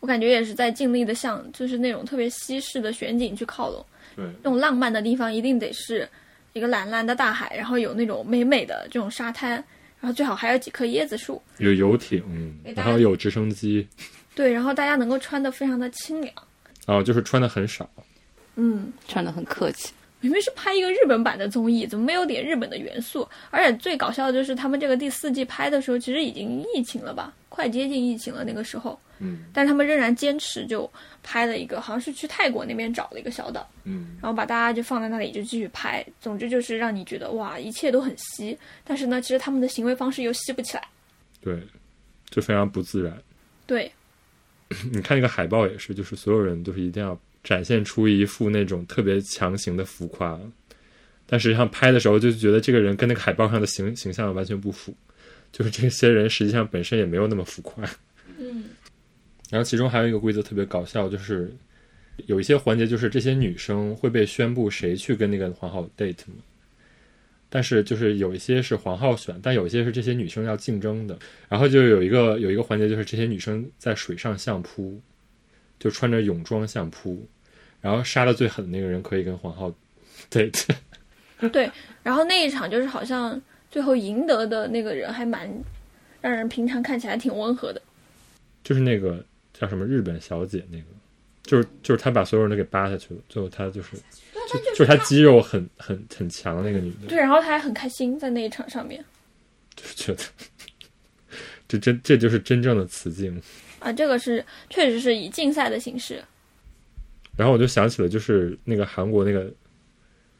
[0.00, 3.86] 我感觉也是在尽力的向就是那种特别西式的选景去靠拢。
[4.16, 6.08] 对，那种浪漫的地方一定得是
[6.54, 9.52] 一个蓝蓝的大海，然后有那种美美的这种沙滩，
[10.00, 12.20] 然后最好还有几棵椰子树，有游艇，
[12.74, 13.86] 然后有直升机。
[14.34, 16.34] 对，然后大家能够穿的非常的清凉，
[16.86, 17.88] 哦，就是穿的很少，
[18.56, 19.92] 嗯，穿的很客气。
[20.20, 23.28] 明明是拍一个日本版的综艺，怎么没有点日本的元素？
[23.50, 30.88] 而且最搞笑的就是他们这个第四季拍的时候，其实已经疫情了吧，快接近疫情了那个时候，嗯，但是他们仍然坚持就
[31.24, 40.84] 拍了一个，好像是去泰国那边找了一个小岛，嗯，然后把大家就放在那里就继续拍，总之就是让你觉得哇，一切都很稀，但是呢，其实他们的行为方式又稀不起来，
[41.40, 41.60] 对，
[42.30, 43.20] 就非常不自然，
[43.66, 43.90] 对。
[44.90, 50.40] 你看那个海报也是，就是所有人都是一定要展现出一副那种特别强行的浮夸，
[51.26, 54.94] 但实际上拍的时候就觉得这个人跟那个海报上的形形象完全不符，
[55.50, 57.84] 就是这些人实际上本身也没有那么浮夸。
[58.38, 58.64] 嗯，
[59.50, 61.52] 然后其中还有一个规则特别搞笑，就是
[62.26, 66.42] 有一些环节就是这些女生会被宣布谁去跟那个皇后 date 嘛。
[67.54, 71.18] 但是就是有一些是黄浩选，但有一些是这些女生要竞争的。
[71.50, 74.98] 然后就有一个有一个环节，就是这些女生在水上相扑，
[75.78, 77.28] 就穿着泳装相扑，
[77.82, 79.70] 然后杀的最狠的那个人可以跟黄浩
[80.30, 81.70] 对对对。
[82.02, 83.38] 然后那一场就是好像
[83.70, 85.46] 最后赢得的那个人还蛮
[86.22, 87.82] 让人平常看起来挺温和的，
[88.64, 90.84] 就是那个叫什么日本小姐那个，
[91.42, 93.90] 就是就是他把所有人都给扒下去了，最后他就是。
[94.48, 99.04] 就就是她肌肉很很很强的那个女的，对，然后她还很开心在那一场上面，
[99.74, 100.22] 就觉得
[101.68, 103.40] 这真这就是真正的雌竞
[103.78, 103.92] 啊！
[103.92, 106.22] 这个是确实是以竞赛的形式。
[107.36, 109.50] 然后我就想起了，就是那个韩国那个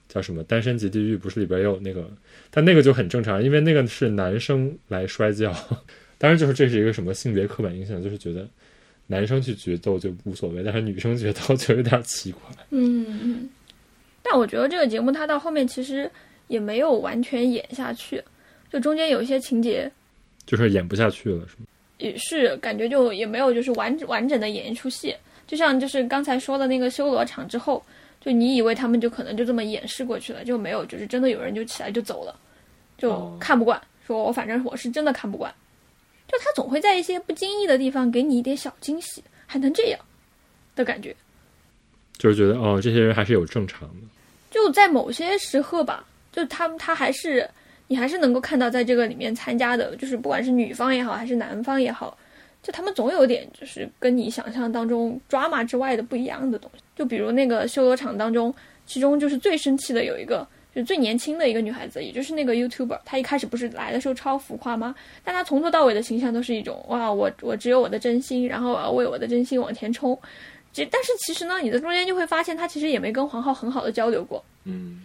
[0.08, 2.10] 叫什么《单身级地狱》，不是里边也有那个，
[2.50, 5.50] 但那个就很正常，因为那个是男生来摔跤，
[6.18, 8.46] 当然就是这是一个什么性别刻板印象，就是觉得
[9.06, 12.42] 男生去决斗就无所谓，但是女生决斗 就有点奇怪。
[12.68, 13.48] 嗯嗯。
[14.32, 16.10] 但我觉得这个节目它到后面其实
[16.46, 18.24] 也没有完全演下去，
[18.72, 19.92] 就中间有一些情节，
[20.46, 21.66] 就是演不下去了，是吗？
[21.98, 25.14] 也是感觉就也没有就是完完整的演一出戏，
[25.46, 27.84] 就像就是刚才说的那个修罗场之后，
[28.22, 32.34] 就你以为他们就可能就这么演示过去了，就没有就是真的有人就起来就走了，
[32.96, 35.54] 就看不惯，说我反正我是真的看不惯，
[36.26, 40.00] 就他总会在一些不经意的地方给你一点小惊喜，还能这样
[40.74, 41.14] 的感觉。
[42.18, 44.06] 就是觉得哦，这些人还是有正常的，
[44.52, 47.48] 就在某些时刻吧，就他们他还是
[47.88, 52.16] 你还是能够看到在这个里面参加的，就是不管是女方也好，还是男方也好，
[52.62, 56.82] 就他们总有点就是跟你想象当中 drama 之外的不一样的东西。
[56.94, 58.54] 就比如那个修罗场当中，
[58.86, 64.94] 其中就是最生气的有一个，就最年轻的一个女孩子，也就是那个 YouTuber，她一开始不是来的时候超浮夸吗？
[65.24, 70.18] 但她从头到尾的形象都是一种哇，我我只有我的真心，然后我要为我的真心往前冲。
[70.72, 74.42] 其但是其实呢，你在中间就会发现，他其实也没跟黄浩很好的交流过。
[74.64, 75.02] 嗯，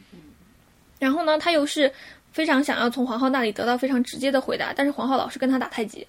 [0.99, 1.91] 然后呢，他又是
[2.31, 6.07] 非常想要从黄浩那里得到非常直接的回答，但是黄浩老是跟他打太极。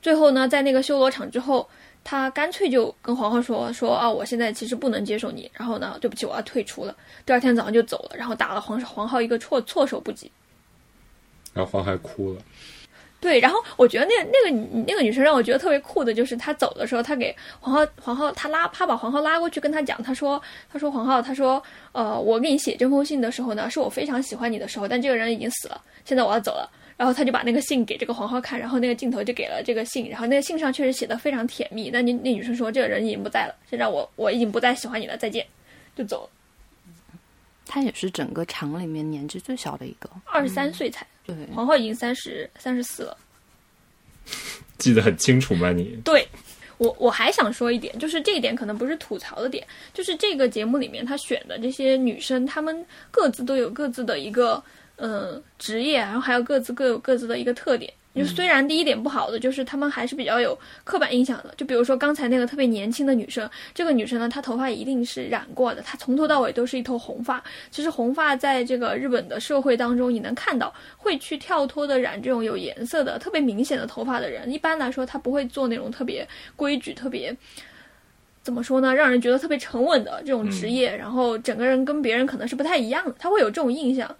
[0.00, 1.68] 最后呢，在那个修罗场之后，
[2.02, 5.50] 他干脆就跟黄浩说：“说啊，我现在其实不能接受你。
[5.54, 10.30] 然后呢，对不起，我要退出了。”第二天早上就走了，然后打了黄黄浩一个措措手不及。
[11.54, 12.42] 然后黄海哭了。
[13.24, 26.70] 对，然后我觉得那那个那个女生让我觉得特别酷的，就是她走的时候，她给黄浩黄浩她拉她把黄浩拉过去跟她讲，她说她说黄浩她说呃我给你写这封信的时候呢，是我非常喜欢你的时候，但这个人已经死了，现在我要走了。
[26.98, 31.90] 然后他就把那个信给这个黄浩看，然后那个镜头就给了这个信，然后那个信上确实写的非常甜蜜。
[31.90, 35.44] 但那那女生说这个人已经不在了，现在我我已经不再喜欢你了，再见，
[35.96, 36.30] 就走了。
[37.66, 41.04] 他也是整个厂里面年纪最小的一个，二十三岁才。
[41.26, 43.16] 对，皇后已经三十三十四了，
[44.78, 45.72] 记得很清楚吗？
[45.72, 46.26] 你对，
[46.78, 54.62] 我我还想说一点，就是这一点可能不是吐槽的点，就是这个节目里面他选的这些女生，她们各自都有各自的一个
[54.96, 57.92] 呃职业，然后还有各自各有各自的一个特点。
[58.14, 67.42] 就虽然第一点不好的就是他们还是比较有刻板印象的，就比如说刚才那个特别年轻的女生，这个女生呢，她头发一定是染过的，她从头到尾都是一头红发。
[67.70, 77.36] 其实红发在这个日本的社会当中，你能看到会去跳脱的染这种有颜色的、特别明显的头发的人，一般来说他不会做那种特别规矩、特别
[78.42, 84.14] 怎么说呢，让人觉得特别沉稳的这种职业，然后整个人跟别人可能是不太一样的，他会有这种印象。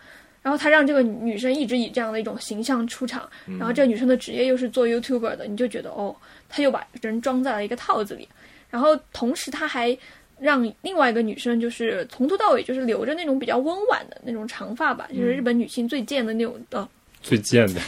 [0.44, 3.26] 然后他让这个女生一直以这样的一种形象出场，
[3.58, 6.14] 然后这个女生的职业又是做 YouTuber 的，你就觉得哦，
[6.50, 8.28] 他又把人装在了一个套子里。
[8.68, 9.96] 然后同时他还
[10.38, 16.86] 让另外一个女生就是从头到尾就是留着那种比较温婉的那种长发吧，就是日本女性最贱的那种呃，
[17.22, 17.80] 最贱的，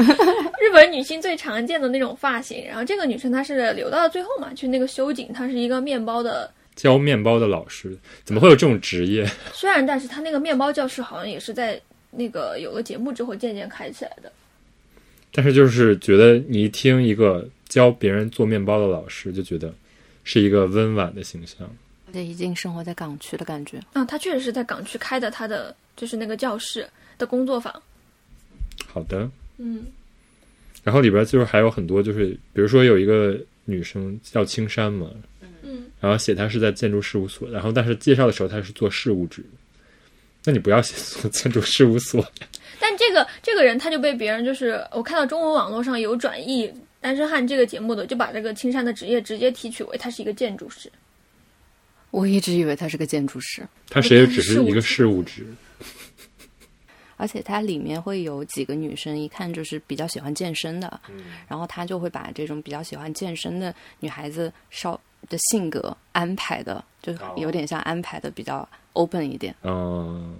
[0.62, 2.64] 日本女性最常见的那种发型。
[2.66, 6.50] 然后这个女生她是留到了最后嘛，去那个修景，她是一个面包的。
[6.76, 9.28] 教面包的老师，怎么会有这种职业？
[9.52, 14.32] 虽然，但是她那个面包教室好像也是在那个有了节目之后渐渐开起来的。
[15.30, 19.72] 但是就是觉得你一听一个教别人做面包的老师，就觉得
[20.24, 21.70] 是一个温婉的形象。
[22.10, 23.78] 对，已经生活在港区的感觉。
[23.92, 27.82] 嗯，他确实是在港区开的，他的就是那个教室的工作坊。
[28.86, 29.84] 好的，嗯，
[30.82, 35.10] 然后里边就是还有很多，就是比如说有一个女生叫青山嘛，
[35.62, 39.44] 嗯，然后写她是在建筑事务所，然后但是介绍的时候她是做事务职，
[40.44, 42.24] 那你不要写做建筑事务所。
[42.80, 46.68] 但这个这个人他就被别人就是我看到中文网络上有转译
[47.00, 50.90] 《单身汉》这个节目的，就把这个青山的职业直接提取为他是一个建筑师。
[52.10, 55.46] 我一直以为他是个建筑师，他谁也只是一个事务职，
[57.18, 61.00] 而且它里面会有几个女生，一看就是比较喜欢健身的，
[61.46, 64.98] 然后他就会把这种比较喜欢健身的女孩子稍
[65.28, 68.66] 的性格安排的，就有点像安排的比较
[68.98, 69.54] open 一点。
[69.62, 70.34] 嗯，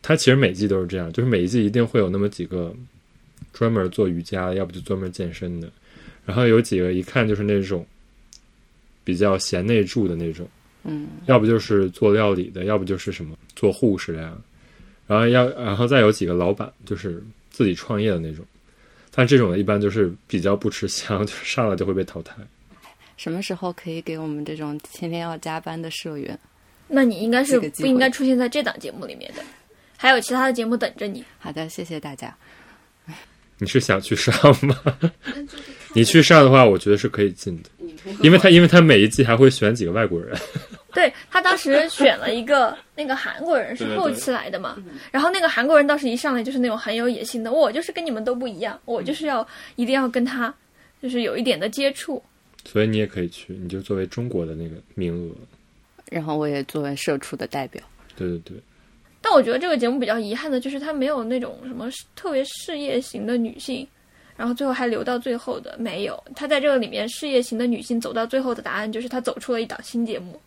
[0.00, 2.74] 他其实每季都是这样，就是每一季一定会有那么几个
[3.52, 5.70] 专门做瑜伽的，要不就专门健身的，
[6.24, 7.86] 然后有几个一看就是那种
[9.04, 10.48] 比较贤内助的那种，
[10.84, 14.36] 嗯，要不就是做料理的，要不就是什么做护士的呀，
[15.06, 18.44] 然后要然后再有几个老板，就是自己创业的那种，
[19.10, 22.34] 但这种的一般就是比较不吃香，就上来就会被淘汰。
[23.16, 26.38] 什么时候可以给我们这种天天要加班的社员？
[26.88, 29.42] 那你应该是不应该出现在这档节目里面的，
[29.96, 31.22] 还有其他的节目等着你。
[31.38, 32.34] 好的，谢谢大家。
[33.60, 34.32] 你是想去上
[34.64, 34.76] 吗？
[35.92, 37.68] 你去上的话，我觉得是可以进的，
[38.22, 40.38] 因为他因为他每一季还会选几个外国人，
[40.94, 44.76] 对他当时选了一个那个韩国人，是后期来的嘛。
[45.10, 50.54] 然后那个韩国人当时一上来就是那种很有野心的，我就是跟你们都不一样，我就是要一定要跟他
[51.02, 52.22] 就是有一点的接触。
[52.64, 55.34] 所以你也可以去，你就作为中国的那个名额。
[56.10, 57.82] 然后我也作为社畜的代表，
[58.16, 58.56] 对对对，
[59.20, 63.86] 但我觉得这个节目比较遗憾的就是它没有那种什么特别事业型的女性，
[64.36, 66.22] 然后最后还留到最后的没有。
[66.34, 70.40] 她在这个里面事业型的女性走到最后的答案就是她走出了一档新节目，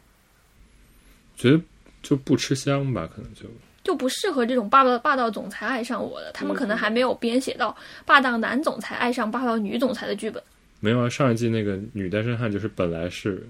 [1.35, 1.61] 觉得
[2.01, 3.41] 就不吃香吧，可能就
[3.83, 6.31] 就不适合这种霸道霸道总裁爱上我的。
[6.31, 10.41] 他们可能还没有编写到霸道男总裁爱上霸道女总裁的剧本。
[10.79, 11.09] 没有啊。
[11.09, 13.47] 上一季那个女单身汉就是本来是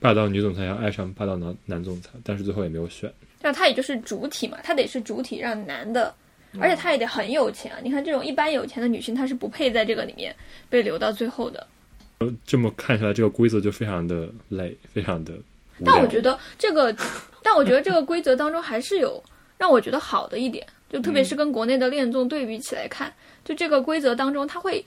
[0.00, 3.12] 霸道女总裁要爱上霸道男男总裁，但是最后也没有选。
[3.42, 6.14] 那他也就是主体嘛，他得是主体，让男的，
[6.58, 7.78] 而且他也得很有钱啊。
[7.82, 10.34] 你看这种一般有钱的女性，她是不配在这个里面
[10.68, 11.66] 被留到最后的。
[12.18, 15.34] 呃这么看下来，这个规则就非常的累，非常的。
[15.84, 16.94] 但我觉得这个，
[17.42, 19.22] 但我觉得这个规则当中还是有
[19.58, 23.12] 让我觉得好的一点，就特别是跟国内的恋综对比起来看，
[23.44, 24.82] 就这个规则当中，它会。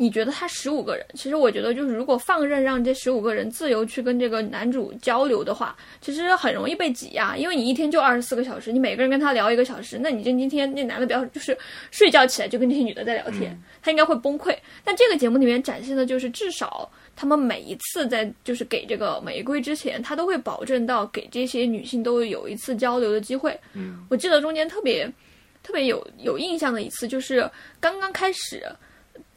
[0.00, 11.58] 你觉得他十五个人，其实我觉得就是如果放任让这十五个人自由去跟这个男主交流的话，其实很容易被挤压，因为你一天就二十四个小时，你每个人跟他聊一个小时，那你这今天那男的不要就是
[11.90, 14.56] 睡觉起来就跟这些女的在聊天，他应该会崩溃。
[14.84, 23.58] 但这个节目里面展现的就是至少他们每一次在就是给这个玫瑰之前，他都会保证到给这些女性都有一次交流的机会。
[23.72, 25.12] 嗯，我记得中间特别
[25.60, 28.64] 特别有有印象的一次，就是刚刚开始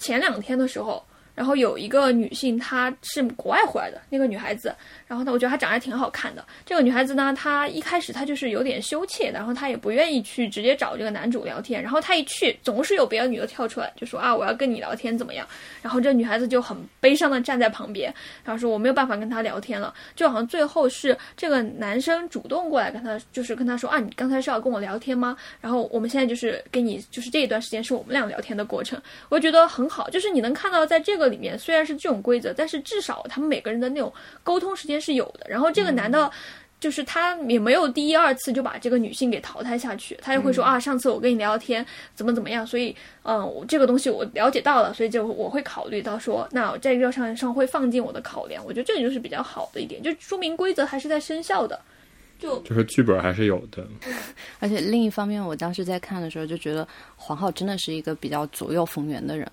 [0.02, 1.02] 前两天的时候，
[1.36, 4.76] 然后有一个女性，她是国外回来的那个女孩子，
[5.12, 6.45] 然后呢，我觉得她长得还挺好看的。
[6.66, 11.84] 这个女孩子呢，她一开始她就是有点羞怯的，然后她也不愿意去直接找这个男主聊天。
[11.84, 15.45] 然后她一去，总是有别的女的跳出来，就说啊，我要跟你聊天怎么样？
[15.82, 18.14] 然后这女孩子就很悲伤的站在旁边，
[18.45, 19.93] 然后说我没有办法跟他聊天了。
[20.16, 25.36] 就好像最后是这个男生主动过来跟她，就是跟她说啊，你刚才是要跟我聊天吗？
[25.59, 28.97] 然后我们现在就是跟你，就是这一段时间是我们俩聊天的过程。
[29.28, 35.47] 我觉得很好，就是你能看到在这个里面虽然是这种规则，但是至少他们每个人的那种沟通时间是有的。
[35.49, 36.32] 然后这个男的。
[36.82, 41.86] 就是他也没有第一二次就把这个女性给淘汰下去，他就会说啊，上次我跟你聊天
[42.16, 48.66] 怎么怎么样，所以嗯，我这个东西我了解到了，所以就我会考虑到说，那在这上上会放进我的考量。
[48.66, 51.80] 我觉得这个就是比较好的一点，就说明规则还是在生效的，
[52.39, 53.86] 就就是剧本还是有的。
[54.58, 59.47] 而且另一方面，我当时在看的时候就觉得黄浩真的是一个比较左右逢源的人。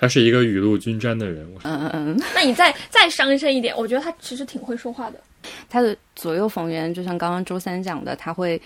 [0.00, 1.46] 他是一个雨露均沾的人。
[1.62, 2.22] 嗯嗯嗯。
[2.34, 5.20] 那你再再伤身一点，我觉得他其实挺会说话的。
[5.68, 8.60] 他的左右逢源，就像刚刚周三讲的，他会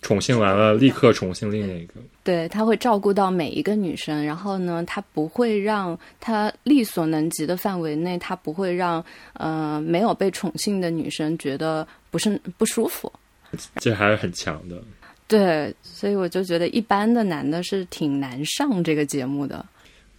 [0.00, 1.94] 宠幸完了，立刻宠幸另一个。
[2.24, 13.12] 对，他会照顾到每一个女生，然后呢，他不会让他力所能及的范围内，他不会让呃没有被宠幸的女生觉得不是不舒服。
[13.76, 14.82] 这还是很强的。
[15.26, 19.64] 对，所以我就觉得一般的男的是挺难上这个节目的。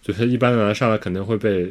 [0.04, 1.68] 就是一般的男上来肯定会被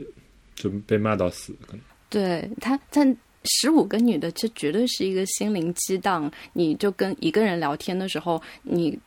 [0.55, 1.81] 就被骂到死，可能。
[2.09, 3.15] 对他，但。
[3.59, 6.31] 十五个女的，这绝对是一个心灵激荡。
[6.53, 8.97] 你就跟一个人聊天的时候，你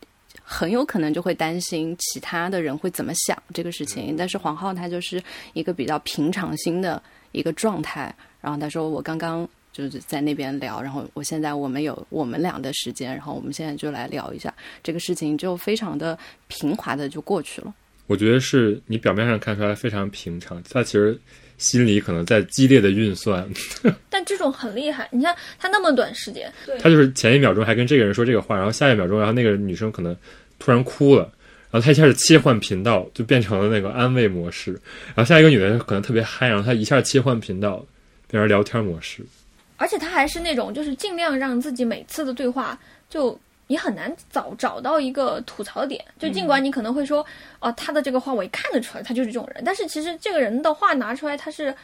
[0.43, 4.14] 很有可能就会担心其他的人会怎么想这个事情。
[4.14, 5.22] 但是黄浩他就是
[5.55, 7.03] 一个比较平常心的
[7.33, 8.14] 一个状态。
[8.43, 14.53] 然后他说：“我刚刚就是在那边聊，然后我现在我们有我们俩的时间，然后我们现在就来聊一下
[14.83, 16.18] 这个事情，就非常的
[16.49, 17.74] 平滑的就过去了。”
[18.07, 21.18] 我觉得是你表面上看出来非常平常，他其实。
[21.59, 23.48] 心里可能在激烈的运算，
[24.11, 25.09] 但这种很厉害。
[25.11, 30.14] 你看他那么短时间， 他就是前一秒钟还跟这个人说这个话，然后下一秒钟，然后那个女生可能
[30.59, 31.22] 突然哭了，
[31.70, 34.72] 然后他一下子切换频道，就变成了那个安慰模式。
[35.14, 37.76] 然后下一个女的可能特别嗨，然后他一下切换频道，
[38.30, 39.24] 变成聊天模式。
[39.78, 42.78] 而且他还是那种，就是尽量让自己每次的对话
[43.09, 43.40] 就。
[43.68, 47.26] 你很难找找到一个吐槽点，就尽管你可能会说，
[47.58, 49.64] 哦，他的这个话我一看得出来，他就是这种人。
[49.64, 51.74] 但是其实这个人的话拿出来，他是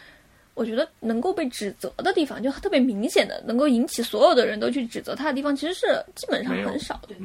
[0.54, 7.16] 我觉得能够被指责的地方，就特别明显的，能够引起所有的人都去指责他的地方，其实是基本上很少的。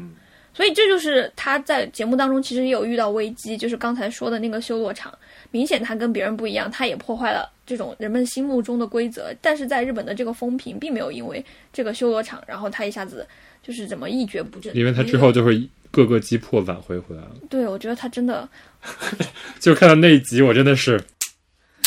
[0.55, 5.15] 所以这就是他在节目当中其实也有遇到危机，就是刚才说的那个修罗场，
[5.51, 9.31] 明显他跟别人不一样，他也破坏了这种人们心目中的规则。
[9.39, 13.27] 但是在日本的这个风评并没有因为这个修罗场，然后他一下子。
[13.68, 14.74] 就是怎么一蹶不振？
[14.74, 15.61] 因为他之后就会
[15.91, 17.32] 各个击破挽回回来了。
[17.49, 18.47] 对，我觉得他真的，
[19.59, 20.97] 就看到那一集，我真的是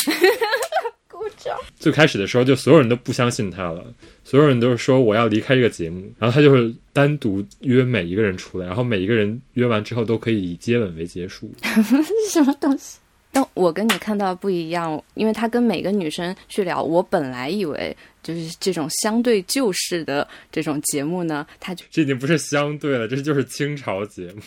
[1.09, 1.57] 鼓掌。
[1.79, 3.83] 最开始的时候，就所有人都不相信他了，
[4.23, 11.51] 所有人都是说我要离开这个节目，然后他就是单独约每一个人出来，然后每一个人约完之后都可以以接吻为结束。
[12.31, 12.99] 什么东西？
[13.33, 24.41] 但我跟你看到不一样，因为他跟每个女生去聊，我本来以为就是这种相对旧式的这种节目呢，他就这已经不是相对了，这就是清朝节目。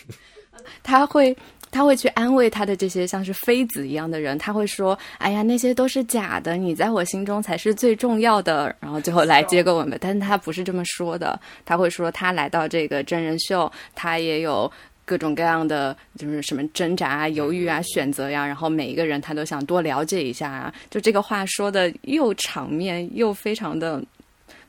[0.82, 1.36] 他会
[1.70, 9.96] 他会去安慰他的这些像是妃子一样的人，他会说：“哎呀，那些都是假的，你在我心中才是最重要的。”然后最后来接个吻吧。
[10.00, 14.70] 但是他不是这么说的，他会说他来到这个真人秀，他也有。
[15.05, 20.72] 各种各样的就是什么挣扎啊、犹豫啊、选择呀，然后每一个人他都想多了解一下啊。
[20.90, 24.02] 就这个话说的又场面又非常的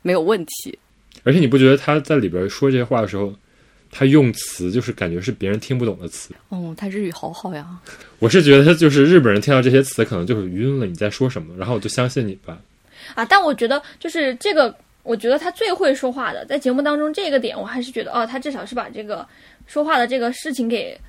[0.01, 0.77] 没有问题。
[1.23, 3.33] 而且你不觉得他在里边说这些话的时候，
[3.89, 6.33] 他用词就是感觉是别人听不懂的词？
[6.49, 7.65] 哦，他日语好好呀。
[8.19, 11.55] 我是觉得他就是日本人听到这些词可能就是晕了，你在说什么？
[11.57, 12.59] 然后我就相信你吧。
[13.15, 19.25] 啊，但我觉得就是这个，我觉得他最会说话的，在节目当中这个点，我还是觉得哦，他至少是把这个。
[19.65, 20.99] 说话的这个事情给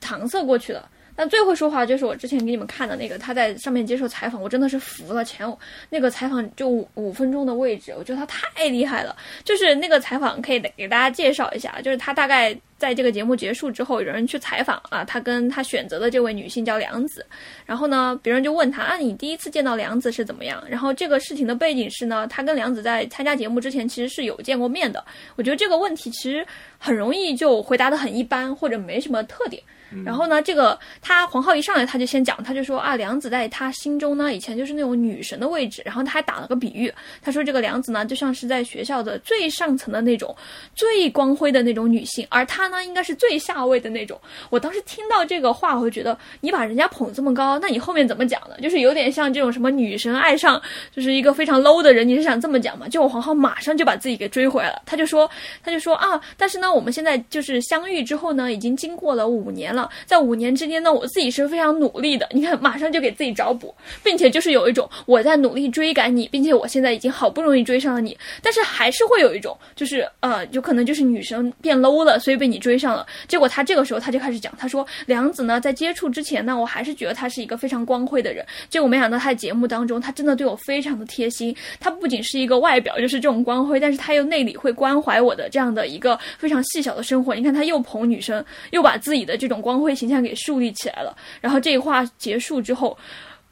[0.00, 0.88] 搪塞过去了。
[1.18, 5.24] 但最会说话就是我之前给你们看的那个，他在上面接受采访，我真的是服了。
[5.24, 5.44] 前
[5.90, 9.16] 那个采访就五五分钟的位置，我觉得他太厉害了。
[9.42, 17.26] 就是那个采访可以给大家介绍一下，就是他大概在这个节目结束之后，有人去采访啊，他跟他选择的这位女性叫梁子，
[17.66, 20.62] 然后呢，别人就问他啊，你第一次见到梁子是怎么样？
[20.70, 25.04] 然后这个事情的背景是呢，他跟梁子在参加节目之前其实是有见过面的。
[25.34, 26.46] 我觉得这个问题其实
[26.78, 29.60] 很容易就回答的很一般，或者没什么特点。
[30.04, 35.82] 然后呢，这个他黄浩一上来他就先讲，他就说啊，梁子在他心中呢，以前就是那种女神的位置。
[35.84, 40.34] 然后他还打了个比喻，他说这个梁子呢，就像是在学校的最上层的那种
[40.74, 44.20] 最光辉的那种女性，而她呢，应该是最下位的那种。
[44.50, 48.56] 我当时听到这个话，我就觉得你把人家捧这么高，那你后面怎么讲呢？
[48.60, 50.60] 就是有点像这种什么女神爱上
[50.94, 52.86] 就是一个非常 low 的人，你是想这么讲吗？
[52.88, 55.30] 结果黄浩马上就把自己给追回来了，他就说
[55.62, 59.77] 他就说啊，但是呢，我们现在就是相遇之后呢，已经经过了五年了。
[60.04, 62.28] 在五年之间呢，我自己是非常努力的。
[62.32, 63.74] 你看，马上就给自己找补，
[64.04, 73.06] 并且就是有一种我在努力追赶你，并且我现在已经好不容易追上了你，但是还是会有一种，就是呃，有可能就是女生变 low 了，所以被你你追上了。
[73.28, 78.44] 结果他这个时候他就开始讲，他说梁子呢在接触之前呢，我还是觉得他是一个非常光辉的人。
[78.68, 81.54] 结果没想到他在节目当中，他真的对我非常的贴心。
[81.78, 87.32] 他不仅是一个外表就是这种光辉，但是他又内里会关怀我的这样的一个非常细小的生活。
[87.32, 91.14] 你看他又捧女生，又把自己的这种光辉形象给树立起来了。
[91.42, 92.96] 然后这一话结束之后，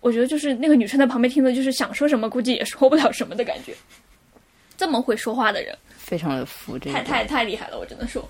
[0.01, 3.75] 我觉得就是那个女生在旁边听的，就是想说什么估计也说不了什么的感觉。
[4.79, 8.27] 这么会说话的人，非常的服这个太太太厉害了，我只能说。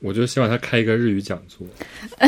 [0.00, 1.66] 我就希望他开一个日语讲座。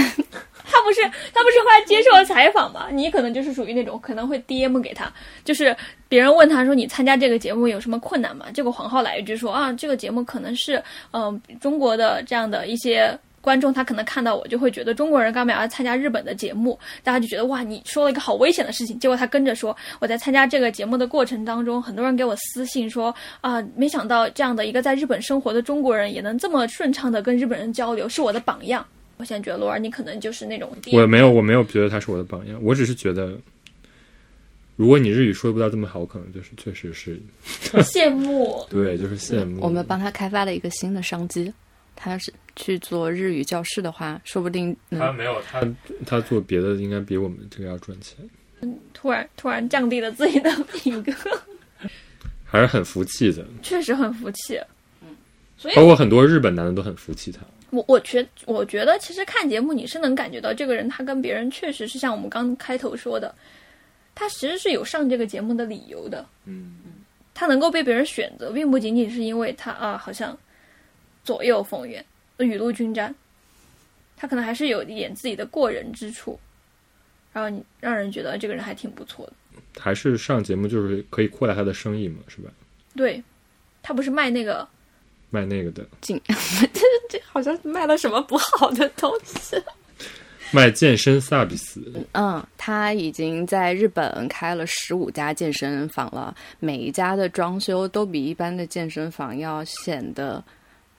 [0.69, 2.89] 他不是他不是后来接受了采访嘛？
[2.91, 5.13] 你可能就是属于那种可能会 DM 给他，
[5.45, 5.77] 就是
[6.09, 8.47] 别人问他说你参加这个节目有什么困难吗？
[8.53, 10.83] 结果黄浩来一句说啊，这个节目可能是
[11.13, 13.19] 嗯、中国的这样的一些。
[13.47, 18.99] 观众他可能看到我就会觉得中国人干嘛要参加日本的节目，大家就觉得哇，你说了一个好危险的事情。
[18.99, 28.85] 结果他跟着说，我在参加这个节目的过程当中，很多人给我私信说啊，没想到这样的一个在日本生活的中国人也能这么顺畅的跟日本人交流，是我的榜样。
[29.17, 33.31] 我现在觉得罗尔你可能就是那种我没有，我没有觉得他是我的榜样，我只是觉得，
[34.75, 37.17] 如果你日语说不到这么好，我可能就是确实是
[37.85, 38.67] 羡慕。
[38.69, 39.61] 对，就是羡慕。
[39.63, 41.53] 我们帮他开发了一个新的商机，
[41.97, 45.61] 他是去做日语教室的话，说不定他嗯，没有他
[46.07, 48.19] 他做别的应该比我们这个要赚钱，
[48.95, 51.13] 突然突然降低了自己的品格，
[52.45, 53.45] 还是很服气的。
[53.63, 54.61] 确实很服气。
[55.57, 57.41] 所以包括很多日本男的都很服气他。
[57.71, 63.35] 我我觉我觉得其实看节目你是能感觉到这个人他跟别人确实是像我们刚开头说的，
[64.15, 66.25] 他其实是有上这个节目的理由的。
[66.45, 66.77] 嗯，
[67.35, 70.37] 他能够被别人选择，并不仅仅是因为他啊好像
[71.27, 72.03] 左右逢源、
[72.39, 73.13] 雨露均沾，
[74.17, 76.39] 他可能还是有一点自己的过人之处，
[77.33, 79.33] 然后你让人觉得这个人还挺不错的。
[79.79, 82.51] 还是上节目就是可以扩大他的生意嘛，是吧？
[82.95, 83.21] 对，
[83.83, 84.67] 他不是卖那个
[85.31, 86.15] 卖那个的，这
[87.11, 89.61] 这 好像卖了什么不好的东西。
[90.53, 100.43] 卖健身萨比斯，嗯，他已经在日本开了十五家健身房了，每一家的装修都比一般的健身房要显得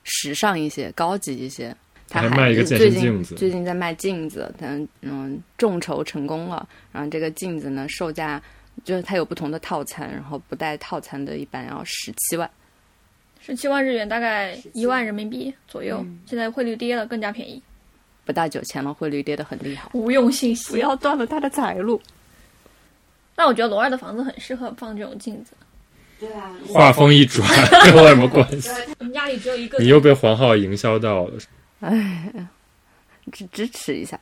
[0.08, 1.74] 时尚一些、高级一些。
[2.10, 6.66] 他还卖一个健最近身镜子最近在卖镜子，但嗯众筹成功了。
[6.90, 8.42] 然后这个镜子呢，售价
[8.82, 12.50] 就是它有不同的套餐，然后不带套餐的一般要十七万。
[13.42, 16.02] 十七万日元，大概一万人民币左右。
[16.26, 17.62] 现在汇率跌了，更加便宜。
[18.24, 19.90] 不到九千了，汇率跌得很厉害。
[19.92, 20.70] 无用信息。
[20.70, 22.00] 不要断了他的财路。
[23.36, 25.52] 那我觉得罗二的房子很适合放这种镜子。
[26.66, 27.48] 话风一转，
[27.84, 28.70] 跟我有什么关系？
[28.98, 29.78] 我们家里只有一个。
[29.78, 31.38] 你又被黄浩营销到了，
[31.80, 32.32] 哎
[33.32, 34.18] 支支持一下，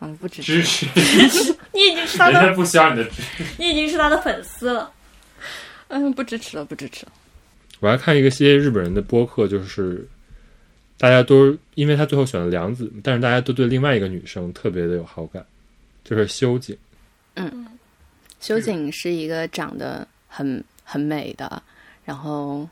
[0.00, 0.86] 嗯，不支持支持。
[1.30, 3.44] 持，你已经是他的，人家不需要你的支持。
[3.56, 4.92] 你已经是他的粉丝了。
[5.88, 7.12] 嗯，不支持了，不支持了。
[7.80, 10.06] 我还看一个些日本人的播客，就是
[10.98, 15.46] 大家都因为他最后选了梁子，但是大家都对另外一个女生特别的有好感，
[16.04, 16.76] 就是修景。
[18.40, 21.62] 修景是一个长得很很美的，
[22.06, 22.66] 然后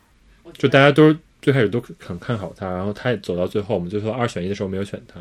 [0.54, 5.20] 就大家都最开始都很看好他，然后他也走到最后，我们最后二选一的时候没有选他。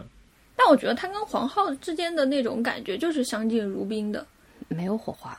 [0.55, 4.25] 但我觉得他跟黄浩之间的那种感觉就是相敬如宾的。
[4.69, 5.37] 没有火花。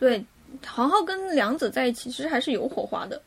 [0.00, 0.24] 对，
[0.66, 3.20] 黄浩跟梁子在一起其实还是有火花的。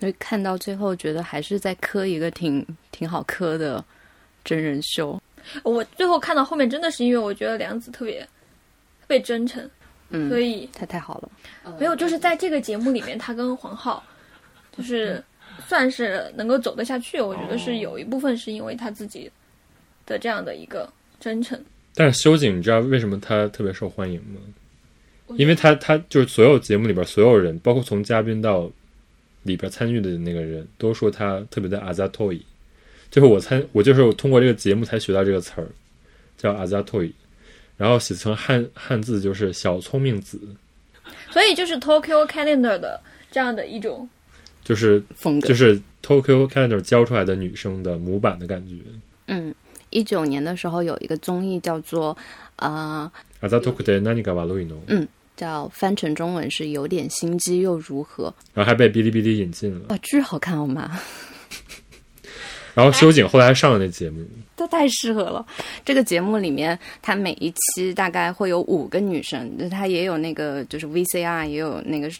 [0.00, 3.84] 所以看到最后，觉得还是在磕一个挺挺好磕的
[4.42, 5.20] 真人秀。
[5.62, 9.70] 我最后看到后面，真的是因为我觉得梁子特别特别真诚，
[10.10, 11.30] 嗯，所以他太好了。
[11.78, 14.02] 没有，就是在这个节目里面，他跟黄浩
[14.76, 15.22] 就是
[15.66, 17.20] 算是能够走得下去。
[17.20, 19.30] 我觉得是有一部分是因为他自己
[20.04, 20.88] 的这样的一个
[21.18, 21.58] 真诚。
[21.94, 24.40] 但是修景，你知道为什么他特别受欢迎吗？
[25.36, 28.70] 因为他他就是所有节目里边所有人，包括从嘉宾到
[29.42, 32.40] 里边参与的那个人，都说他特别的阿扎托伊。
[33.10, 35.66] 就是我参，我就是通过这个节目才学到这个词儿，
[36.36, 37.12] 叫阿扎托伊，
[37.76, 40.40] 然后写成汉汉字就是小聪明子，
[41.30, 43.00] 所以就是 Tokyo Calendar 的
[43.30, 44.08] 这样的一种，
[44.64, 48.76] 就是风格就是 Tokyo Calendar 教出来的女生的模板的感觉。
[49.26, 49.54] 嗯，
[49.90, 52.16] 一九年的时候有一个综艺叫做
[52.56, 53.10] 呃，
[53.40, 54.78] 阿扎托克的那尼嘎瓦路伊诺，
[55.36, 58.32] 叫翻成中文是有点心机又如何？
[58.54, 59.86] 然后还被哔哩哔哩引进了。
[59.90, 60.98] 哇，巨好看好吗？
[62.76, 64.22] 然后修景后来上了那节目，
[64.54, 65.46] 这太适合了。
[65.82, 72.10] 这个节目里面，它每一期大概会有五个女生，就它也有那个就是 VCR，也有那个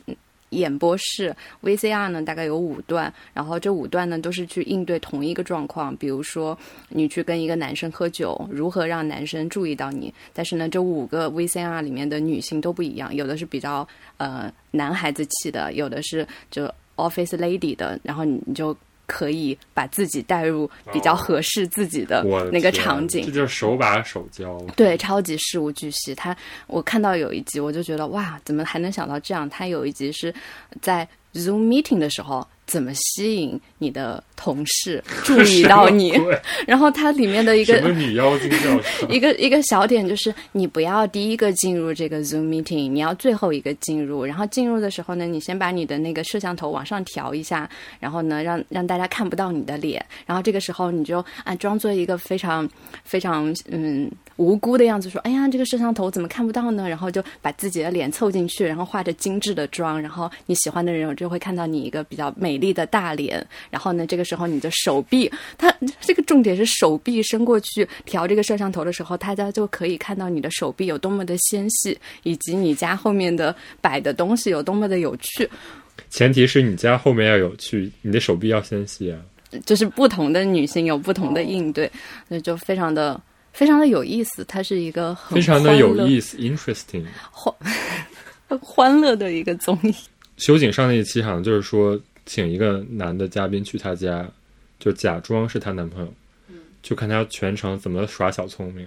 [0.48, 1.36] 演播室。
[1.62, 10.10] VCR 呢大概有五段，然后这五段呢都是去应对同一个状况，比如说你去跟一个男生喝酒，如何让男生注意到你。
[10.32, 13.86] 但是呢，这五个 VCR 里面的女性都不一样，有的是比较
[14.16, 16.64] 呃男孩子气的，有的是就
[16.96, 18.74] office lady 的，然后你就。
[19.06, 23.32] 可以把自己带入比较合适自己的那个场景这。
[23.32, 24.58] 就是手把手教。
[24.76, 26.14] 对，超级事无巨细。
[26.14, 26.36] 他
[26.66, 29.48] 我看到有一集，我就觉得哇，怎么还能想到这样？
[29.48, 30.34] 他有一集是
[30.80, 36.12] 在 Zoom meeting 的时候，怎么吸引你的同事 注意到你
[36.66, 38.82] 然后它里面的一个女妖精教程？
[39.08, 44.24] 一个一个小点就是，你不要第一个进入这个 Zoom meeting，你要最后一个进入。
[44.24, 47.68] 然后进入的时候呢，你先把你的那个摄像头往上调一下，
[48.00, 50.04] 然后呢，让让大家看不到你的脸。
[50.26, 52.68] 然后这个时候你就啊，装作一个非常
[53.04, 63.44] 非常嗯无辜的样子，说：“哎呀，这个摄像头怎么看不到呢？”然后就把自己的脸凑进去，然后化着精致的妆，然后你喜欢的人就会看到你一个比较美丽的大脸。
[63.70, 75.48] 然后呢，这个时候你的手臂，它这个重点是手臂伸过去调这个摄像头的时候，大家就可以看到你的手臂有多么的纤细，以及你家后面的摆的东西有多么的有趣。
[76.10, 79.18] 前提是你家后面要有趣，你的手臂要纤细啊。
[79.64, 81.90] 就是不同的女性有不同的应对，
[82.28, 83.18] 那就非常的
[83.56, 84.44] 非常的有意思。
[84.44, 87.04] 它是一个很非常的有意思，interesting。
[87.30, 87.54] 欢
[88.60, 89.94] 欢乐的一个综艺。
[90.36, 94.28] 修景上那一期好像就是说，请一个男的嘉宾去他家，
[94.78, 96.12] 就假装是她男朋友，
[96.82, 98.86] 就看他全程怎么耍小聪明。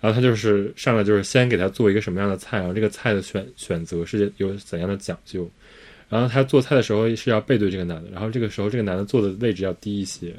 [0.00, 5.48] 然后他就是上来就是先给他做一个什么样的菜，然后这个菜的选选择是有怎样的讲究。
[6.08, 10.32] 然后他做菜的时候是要背对这个男的，然后这个时候这个男的坐的位置要低一些，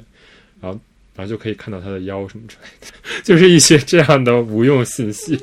[0.60, 0.78] 然后
[1.14, 5.40] 然后就可以看到他的腰什么之类的， 就是一些这样的无用信息。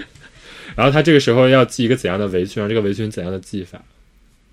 [0.76, 3.82] 然后他这个时候要系一个怎样的围裙，然后这个围裙怎样的系法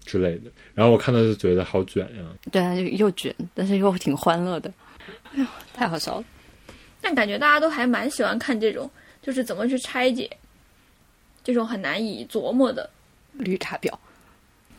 [0.05, 0.51] 之类的。
[0.73, 4.71] 然后我看到就觉得好卷呀，对啊，就又卷，但是又挺欢乐的。
[5.33, 6.25] 哎呦，太好笑了。
[7.01, 8.89] 但感觉大家都还蛮喜欢看这种，
[9.21, 10.29] 就是怎么去拆解
[11.43, 12.89] 这种很难以琢磨的，
[13.33, 13.93] 绿茶婊，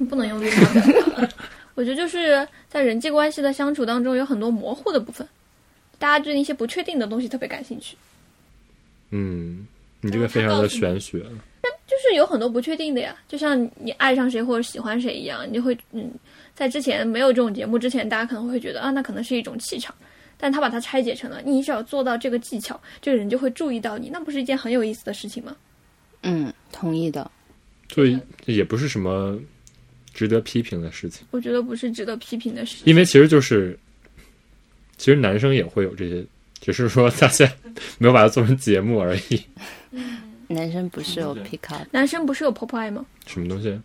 [0.08, 1.30] 不能用绿茶婊。
[1.74, 5.26] 我觉得就是在人际关系的相处当中有很多模糊的部分，
[6.00, 7.96] 大家对那些不确定的东西特别感兴趣，
[9.10, 9.66] 嗯，
[10.00, 11.24] 你这个非常的玄学。
[11.86, 13.14] 就是有很多不确定的呀。
[13.28, 16.10] 就像你爱上谁或者喜欢谁一样，你就会嗯，
[16.54, 19.94] 在之前没有这种节目之前，大家可能会觉得啊，那可能是一种气场。
[20.38, 25.54] 但他把它拆解成了，你只要做到这个技巧，这个人就会注意到你，那不是一件很有意思的事情吗？
[26.22, 27.30] 嗯，同意的。
[27.92, 29.38] 所以也不是什么
[30.14, 32.84] 值得批评的事情，我觉得不是值得批评的事情。
[32.86, 33.78] 因为其实就是，
[35.00, 36.22] 其实男生也会有这些，
[36.60, 37.50] 只是说大家
[37.96, 39.42] 没有把它做成节目而已。
[40.48, 43.02] 男生不是有 pick up，男生不是有婆婆爱吗？
[43.26, 43.80] 什么东西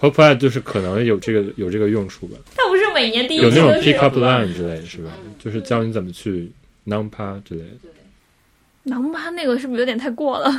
[0.00, 5.12] p o p line 就是可能有这个有这个用处吧，他不是每年第一有那种 pick up line 之类的是吧？
[5.38, 6.50] 就是教你怎么去
[6.84, 7.88] non pa 之类的。
[8.82, 10.50] 囊吧那个是不是有点太过了？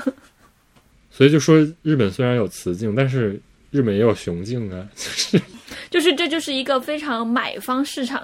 [1.11, 3.37] 所以就说日本虽然有雌竞，但是
[3.69, 4.87] 日本也有雄竞啊。
[4.95, 5.41] 就是
[5.91, 8.23] 就是这就是一个非常买方市场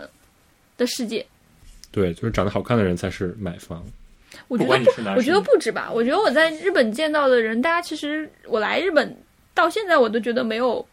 [0.83, 1.25] 的世界。
[1.91, 3.83] 对，就是长得好看的人才是买房。
[4.47, 5.89] 我觉得不我觉得不止吧。
[5.93, 9.15] 我觉得我在日本见到的人，大家其实我来日本
[9.53, 10.85] 到现在，我都觉得没有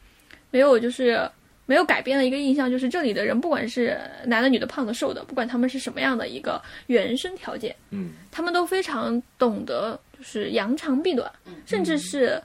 [0.51, 1.29] 没有就是
[1.65, 11.31] 没有改变的一个印象，就是这里的人，不管是男的、女的、胖的、瘦的，不管他们是什么样的一个原生条件，嗯，他们都非常懂得就是扬长避短，
[11.65, 12.41] 甚至是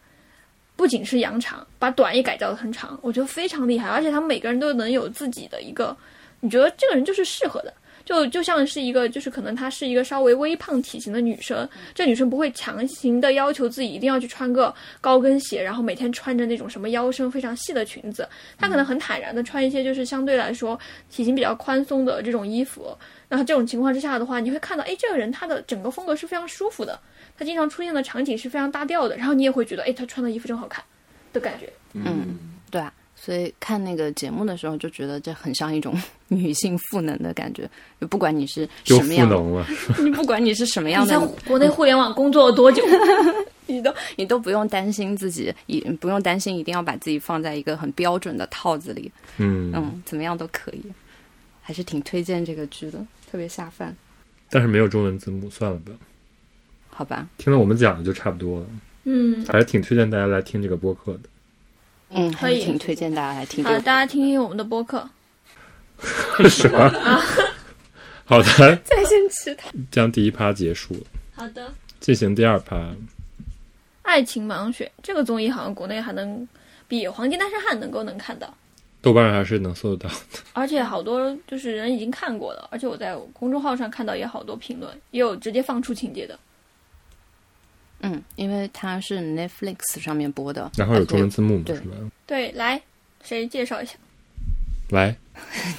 [0.78, 3.90] 不仅是扬长，把短也改造的很长，我觉得非常厉害。
[3.90, 5.96] 而且他们每个人都能有自己的一个，
[6.40, 7.74] 你觉得这个人就是适合的。
[8.06, 14.72] 就就像是一个，就是可能她是一个稍微微胖体型的女生，这女生不会强行的要求自己一定要去穿个
[15.02, 18.30] 高跟鞋，然后每天穿着那种什么腰身非常细的裙子，
[18.60, 20.80] 她可能很坦然的穿一些就是相对来说
[21.10, 22.96] 体型比较宽松的这种衣服。
[23.28, 27.00] 然后这种情况之下的话，你会看到，哎，这个人他的整个风格是非常舒服的，
[27.36, 30.84] 他经常出现的场景是非常搭调的，然后你也会觉得，哎，他穿的衣服真好看
[31.34, 31.68] 的感觉。
[31.94, 32.38] 嗯，
[32.70, 32.94] 对啊，
[33.26, 36.00] 所以看那个节目的时候就觉得这很像一种
[36.30, 37.68] 女性赋能的感觉，
[38.00, 39.66] 就不管你是什么样的，能了，
[40.04, 41.18] 你不管你是什么样你在，
[41.48, 42.84] 国内互联网工作了多久？
[43.66, 50.84] 你都你都不用担心自己，也不用担心一定要把自己放在一个很标准的套子里，嗯，嗯，怎么样都可以，
[51.64, 53.96] 还是挺推荐这个剧的，特别下饭，
[54.52, 55.92] 但是没有中文字幕，算了吧。
[56.90, 58.68] 好吧，听了我们讲的就差不多了，
[59.06, 61.22] 嗯，还是挺推荐大家来听这个播客的。
[62.16, 65.08] 嗯，可以挺推荐大家来听这好，个大家听听我们的播客。
[66.50, 66.90] 什么？
[68.26, 69.70] 好的，在线吃它。
[69.92, 71.02] 将第一趴结束了，
[71.36, 71.72] 好的。
[72.00, 72.90] 进行第二趴。
[74.02, 76.48] 爱情盲选这个综艺好像国内还能
[76.88, 78.54] 比《黄金单身汉》能够能看到，
[79.02, 80.22] 豆瓣上还是能搜得到的。
[80.54, 86.40] 而且好多就是人已经看过了，而且我在公众号上看到也好多评论，也有直接放出情节的。
[88.02, 91.96] 嗯，因为它是 Netflix 上面播的，然后有中文字幕嘛，对是吧？
[92.26, 92.82] 对，来，
[93.24, 93.94] 谁介绍一下？
[94.90, 95.16] 来，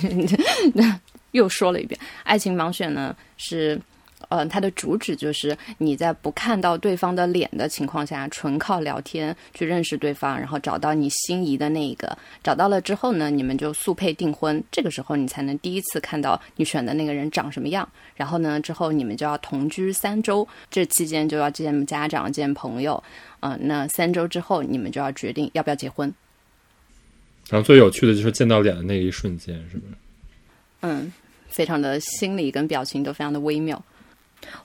[1.32, 3.80] 又说了一遍，爱情盲选呢是。
[4.28, 12.16] 呃，它的主旨就是你在不看到对方的脸的情况下，纯靠聊天去认识对方，然后找到你心仪的那一个。
[12.42, 14.62] 找到了之后呢，你们就速配订婚。
[14.70, 17.88] 这个时候你才能第一次看到你选的那个人长什么样。
[18.14, 23.02] 然后呢，之后你们就要同居三周，这期间就要见家长、见朋友。
[23.40, 26.12] 嗯，那三周之后你们就要决定要不要结婚。
[27.48, 29.94] 然后最有趣的就是见到脸的那一瞬间，是不是？
[30.80, 31.12] 嗯，
[31.48, 33.80] 非常的心理跟表情都非常的微妙。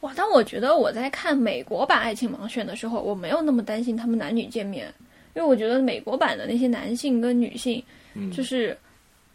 [0.02, 0.14] 哇！
[0.16, 4.94] 但我觉得我在看美国版《爱情盲选》的时候，我没有那么担心他们男女见面，
[5.36, 7.84] 因为我觉得美国版的那些男性跟女性，
[8.32, 8.78] 就是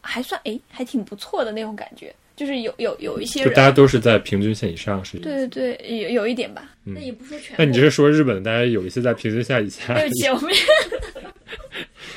[0.01, 6.71] 还算哎，还挺不错的那种感觉，就是有有有一些人，就大家都是在平均线以上，是对对对，有有一点吧。
[6.85, 7.57] 那也不说全。
[7.59, 9.95] 那你这是说日本大家有一些在平均线以下？
[9.95, 10.53] 对不起，我们。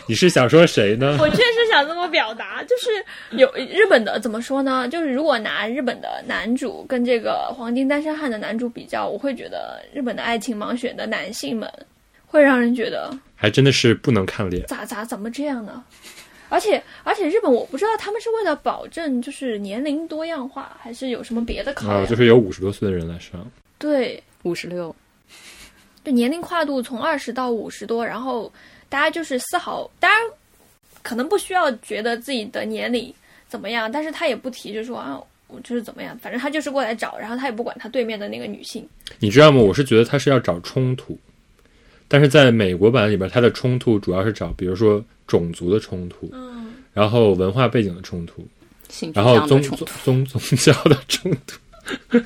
[0.10, 1.18] 你是想说谁呢？
[1.22, 2.90] 我确实想这么表达，就是
[3.38, 4.90] 有日本的怎么说呢？
[4.90, 11.72] 就是如果拿日本的男主跟这个《黄金单身汉》的男主比较，我会觉得日本的爱情盲选的男性们
[12.26, 14.66] 会让人觉得还真的是不能看脸。
[14.66, 15.84] 咋咋怎么这样呢？
[16.50, 22.08] 而且而且日本我不知道他们是为了保证就是年龄多样化，还是有什么别的考量？
[22.08, 23.46] 就是有五十多岁的人来上。
[23.78, 24.96] 对，五十六，
[26.04, 28.52] 就年龄跨度从二十到五十多，然后。
[28.90, 30.20] 大家就是丝毫，当然
[31.02, 33.14] 可能不需要觉得自己的年龄
[33.48, 38.88] 怎么样，但是他也不提，就说啊，我就是怎么样，反正他就是过来找，然后他也不管他对面的那个女性。
[39.20, 39.60] 你知道吗？
[39.60, 41.18] 我是觉得他是要找冲突，
[42.08, 48.46] 但是在美国版里边，他的冲突主要是找，比如说种族的冲突，嗯，然后文化背景的冲突，
[49.14, 51.60] 然后宗宗宗宗教的冲突，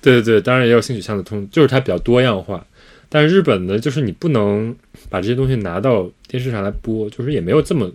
[0.00, 2.64] 对对对，当然也有性取向的冲，就是它比较多样化。
[3.08, 4.74] 但是日本呢，就是你不能
[5.08, 7.90] 把这些东西拿到电视上来播，就是也没有这么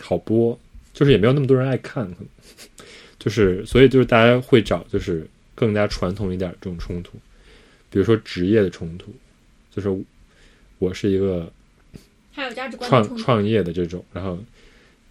[0.00, 0.58] 好播，
[0.92, 2.10] 就是也没有那么多人爱看，
[3.18, 7.18] 就是所以就是大家会找就是更加传统一点这种冲突，
[7.90, 9.14] 比如说职业的冲突，
[9.74, 10.04] 就是
[10.78, 11.50] 我是一个
[12.32, 14.38] 还有价值观创创业的这种，然后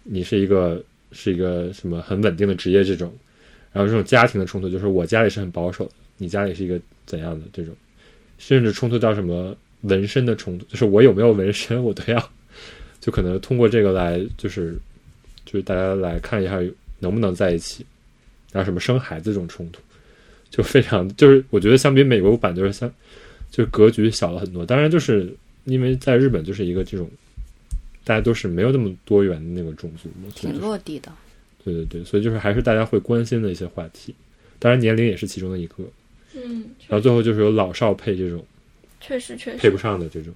[0.02, 3.12] 你是一个是一个什么很稳定的职业这种，
[3.72, 7.74] 然后这种家庭的冲突，就是我家里是很保守的，你家里是一个怎样的这种。
[8.38, 12.30] 甚至冲突到什么纹身的冲突，就是我有没有纹身，我都要，
[13.00, 14.76] 就可能通过这个来，就是
[15.44, 16.60] 就是大家来看一下
[16.98, 17.84] 能不能在一起，
[18.52, 19.80] 然后什么生孩子这种冲突，
[20.50, 22.92] 就非常就是我觉得相比美国版就是相
[23.50, 24.64] 就是格局小了很多。
[24.66, 25.32] 当然就是
[25.64, 27.08] 因为在日本就是一个这种
[28.04, 31.12] 大家都是没有那么多元的那个种族，挺落地的。
[31.64, 34.14] 对对对，所以就是还是大家会关心的一些话题，
[34.58, 35.76] 当然年龄也是其中的一个。
[36.36, 38.44] 嗯，然后最后就是有老少配这种，
[39.00, 40.34] 确实确实配不上的这种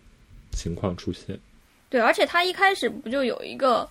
[0.50, 1.38] 情况出现。
[1.90, 3.86] 对，而且他一开始不就有一个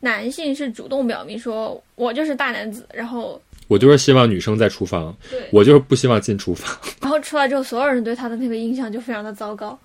[0.00, 6.78] 男性是主动表明说，我就是大男子，然后我就是希望女生在厨房，对我就是不希望进厨房。
[7.02, 9.76] 然后出来之后，所有人对他的那个印象就非常的糟糕，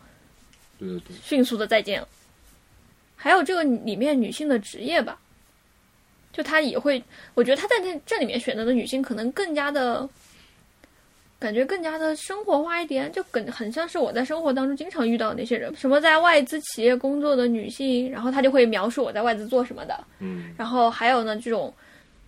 [0.78, 2.08] 对对对，迅速的再见了。
[3.16, 5.18] 还有这个里面女性的职业吧，
[6.32, 7.02] 就他也会，
[7.34, 10.08] 我觉得他在这这里面选择的女性可能更加的。
[11.44, 21.74] 感觉更加的生活化一点，就更很像是我在生活当中经常遇到的那些人，什么在外资企业工作的女性，然后她就会描述我在外资做什么的，嗯，然后还有呢这种，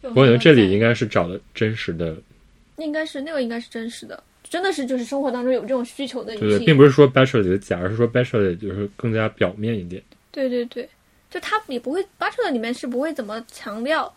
[0.01, 2.13] 我感觉这里应该是找的真实的，
[2.75, 10.89] 应该是那个应该是真实的，真的是就是生活当中有这种需求的女性，并不是说 bachelor 里的假，而是说 bachelor 就是更加表面一点，对对对，
[11.29, 14.13] 就他也不会 bachelor 里面是不会怎么强调。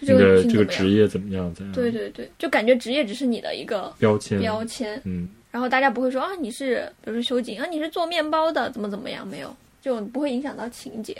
[0.00, 1.52] 你的这个职业怎么样？
[1.54, 1.72] 怎样？
[1.74, 4.40] 对对对，就感觉职业只是你的一个标签。
[4.40, 5.28] 标签，嗯。
[5.50, 9.26] 然后大家不会说啊，你是比如说修景啊，你是做面包的，怎么怎么样？
[9.26, 11.16] 没有，就不会影响到情节。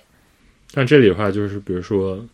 [0.73, 2.25] 但这里的话，就是比如说，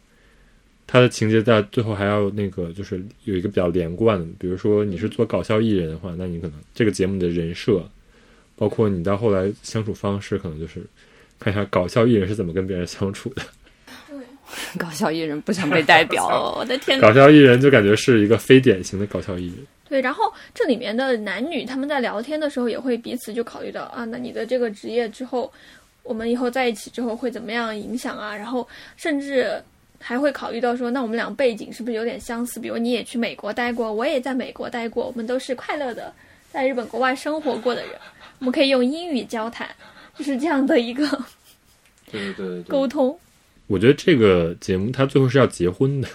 [0.86, 4.26] 他的情节在最后还要那个，就是有一个比较连贯的。
[4.38, 7.82] 比如说，你是做搞笑艺人的话，那你可能这个节目的人设，
[8.56, 10.82] 包括你到后来相处方式，可能就是
[11.38, 13.42] 看一下搞笑艺人是怎么跟别人相处的。
[14.78, 17.00] 搞笑艺人不想被代表， 我的天！
[17.00, 19.66] 搞笑艺人就感觉是一个非典型的搞笑艺人。
[19.88, 25.52] 对，然后这里面的男女他们在聊天的时候也会彼此就考虑到啊，那你的这个职业之后，
[26.02, 28.34] 我们以后在一起之后会怎么样影响啊？
[28.34, 28.66] 然后
[28.96, 29.62] 甚至
[30.00, 32.58] 还会考虑到说，那我们俩背景是不是有点相似？
[32.58, 36.12] 比如你也去美国待过，我也在美国待过，我们都是快乐的
[36.50, 37.92] 在日本国外生活过的人，
[38.40, 39.68] 我们可以用英语交谈，
[40.18, 41.06] 就是这样的一个
[42.10, 43.16] 对对对沟通。
[43.66, 46.08] 我觉得这个节目他最后是要结婚的，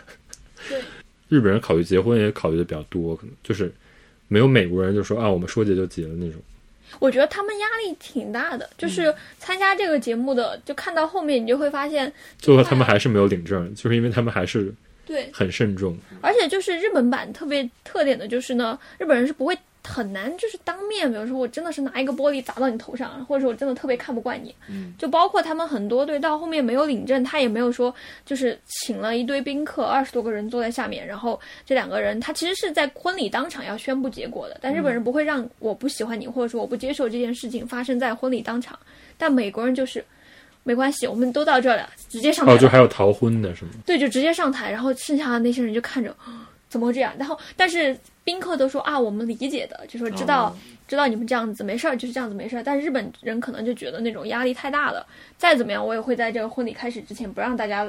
[0.69, 0.79] 对，
[1.29, 3.73] 日本人考虑结婚也考虑的比较多，可能就是
[4.27, 6.41] 没有美国人就说啊，我们说结就结的那种。
[6.99, 14.73] 我觉得他们压力挺大的，就是参加这个节目的，就看到后面你就会发现，最后他们还是没有领证，就是因为他们还是
[15.05, 15.97] 对，很慎重。
[16.19, 27.93] 而且就是日本版特别特点的就是呢，日本人是不会很难就是当面，比如说我真的是拿一个玻璃砸到你头上，或者说我真的特别看不惯你，嗯就包括他们很多队到后面没有领证，他也没有说
[28.25, 38.77] 就是请了一堆宾客，二十多个人坐在下面，然后这两个人他其实是在婚礼当场要宣布结果的，但日本人不会让我不喜欢你，或者说我不接受这件事情发生在婚礼当场，
[39.17, 40.03] 但美国人就是。
[40.63, 43.71] 没关系，我们都到这儿了，直接上台哦，就还有逃婚的是吗？
[43.83, 46.15] 对，就直接上台，然后剩下的那些人就看着，
[46.71, 47.13] 怎么会这样？
[47.19, 50.55] 然后，但是宾客都说啊，我们理解的，就说知道、
[50.87, 52.63] 知道你们这样子没事儿，就是这样子没事儿。
[52.63, 55.05] 但是日本人可能就觉得那种压力太大了，
[55.37, 57.85] 再怎么样，我也会在这个婚礼开始之前不让大家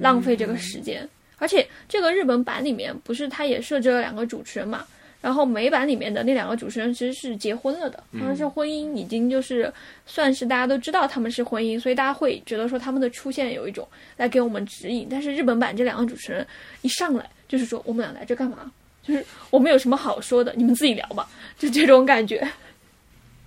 [0.00, 1.08] 浪费这个时间。
[1.38, 4.84] 而且这个日本版里面不是他也设置了两个主持人嘛？
[5.20, 9.72] 然后美版里面的那两个主持人其实是结婚了的，好像是婚姻已经就是
[10.06, 15.08] 算是大家都知道他们是婚姻，所以大家会觉得说他们的出现有一种来给我们指引。
[15.10, 16.46] 但是日本版这两个主持人
[16.82, 18.70] 一上来就是说我们俩来这干嘛？
[19.02, 21.26] 就是我们有什么好说的，你们自己聊吧，
[21.58, 22.46] 就这种感觉。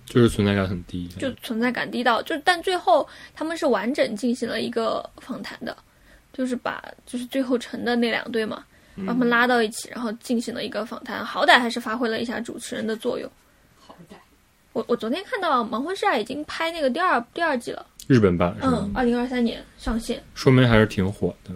[0.04, 1.06] 就是存在感很低。
[1.18, 5.74] 就存在感低到，就但最后他们是完整进行了一个访谈的，
[6.32, 8.64] 就是把就是最后成的那两对嘛，
[9.06, 13.30] 把他们拉到一起，然后进行了一个访谈，好歹还是发挥了一下主持人的作用。
[13.78, 14.16] 好歹
[14.72, 21.52] 我我昨天看到《盲婚试爱》已经拍那个第二第二季了，日本版嗯吗？，二零二三年上线，说明还是挺火的，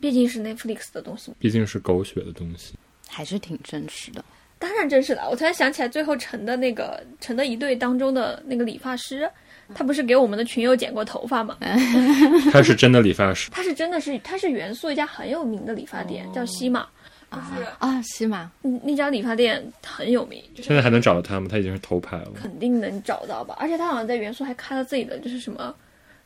[0.00, 2.74] 毕竟是 Netflix 的东西，毕竟是狗血的东西。
[3.08, 4.24] 还是挺真实的。
[4.58, 5.28] 当然真实的。
[5.30, 9.28] 我突然想起来，最后成的那个成的一对当中的那个理发师，
[9.74, 11.56] 他不是给我们的群友剪过头发吗？
[12.52, 16.86] 他是真的理发师，他是真的是，他是元素一家很有名的理发店，叫西马。
[17.30, 21.46] 啊啊，西马，嗯，那家理发店很有名，现在还能找到他吗？
[21.48, 22.32] 他已经是头牌了。
[22.34, 23.56] 肯定能找到吧。
[23.60, 25.72] 而且他好像在元素还开了自己的就是什么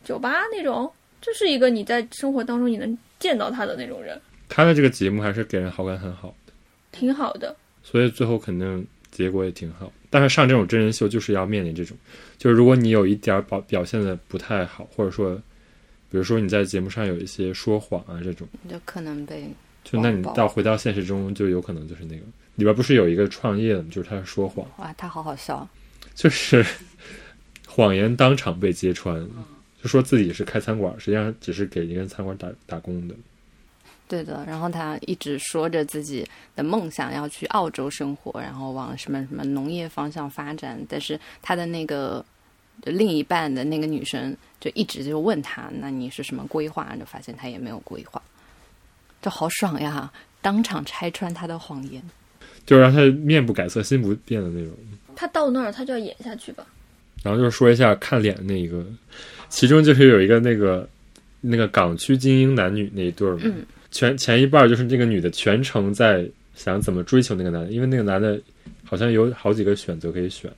[0.03, 6.35] 酒吧那种，就是一个你在生活当中你能见到他的那种人，他的这个节目还是给人好感很好。
[6.47, 6.53] 的，
[6.93, 7.55] 挺好的。
[7.83, 9.93] 所以最后肯定结果也挺好。
[10.11, 11.97] 但是上这种真人秀就是要面临这种，
[12.39, 15.35] 就是如果你有一点儿表表现的不太好，或者说，
[16.11, 19.49] 比如说你在节目上有一些说谎啊这种，就可能被
[19.83, 22.23] 就那你到回到现实中就有可能就是那个。
[22.57, 25.69] 里边不是有一个创业的吗，就是他说谎，哇，他好好笑。
[26.15, 26.65] 就是
[27.67, 29.29] 谎言当场被揭穿，
[29.85, 33.15] 就说自己是开餐馆，实际上只是给一个餐馆打打工的。
[34.09, 36.27] 对的，然后他一直说着自己
[36.57, 42.25] 的梦想要去澳洲生活，然后往什么什么农业方向发展，但是他的那个
[42.85, 46.97] 另一半的那个女生就一直就问他，那你是什么规划？
[46.99, 48.23] 就发现他也没有规划，
[49.21, 50.11] 就好爽呀！
[50.41, 52.03] 当场拆穿他的谎言。
[52.65, 54.73] 就让他面不改色心不变的那种。
[55.15, 56.67] 他到那儿他就要演下去吧。
[57.23, 58.85] 然后就是说一下看脸的那一个，
[59.55, 60.87] 其中就是有一个那个
[61.41, 68.37] 那个港区精英男女那一对儿嘛，嗯全前一半儿就是那个女的全程在想怎么追求那个男的，因为那个男的
[68.83, 70.51] 好像有好几个选择可以选，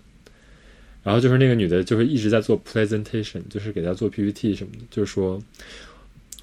[1.03, 5.39] 然后就是那个女的就是一直在做 presentation，就是给他做 PPT 什么的，就是说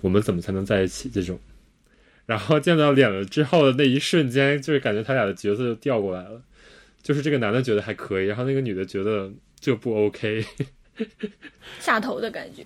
[0.02, 1.40] 我们怎么才能在一起这种。
[2.28, 6.40] 然后见到脸了之后的那一瞬间，就是感觉他俩的角色就调过来了，
[7.02, 10.46] 就是这个男的觉得还可以，然后那个女的觉得就不 OK。
[11.80, 12.64] 下头的感觉，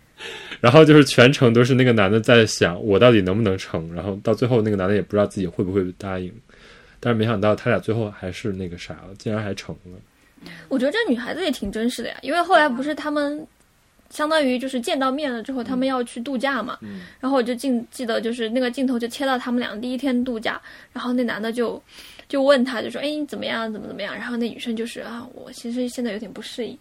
[0.59, 6.31] 然后就是全程都是那个男的在想我到底能不能成，然后到最后那个男的也不知道自己会不会答应，
[6.99, 10.51] 但是没想到他俩最后还是那个啥了，竟然还成了。
[10.67, 13.45] 我觉得这女孩子也挺真实的呀，因为后来不是他们
[14.09, 16.77] 相当于就是见到面了之后，他们要去度假嘛，
[17.19, 20.61] 然后我就记记得就是那个镜头就切到他们俩第一天度假，
[20.93, 21.81] 然后那男的就
[22.29, 24.13] 就问他就说，哎，你怎么样，怎么怎么样？
[24.13, 26.77] 然后那女生就是啊，我其实现在有点不适应。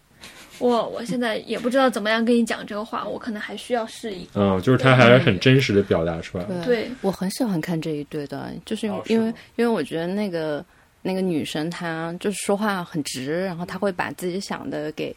[0.59, 4.27] 我我现在也不知道怎么样跟你讲这个话，我可能还需要适应。
[4.33, 6.65] 嗯，就是他还是很真实的表达出来了。
[6.65, 10.63] 对，我很喜欢看这一对的，就是因为、哦是因为因为我觉得那个
[11.01, 15.15] 那个女生她就是说话很直，然后她会把自己想的给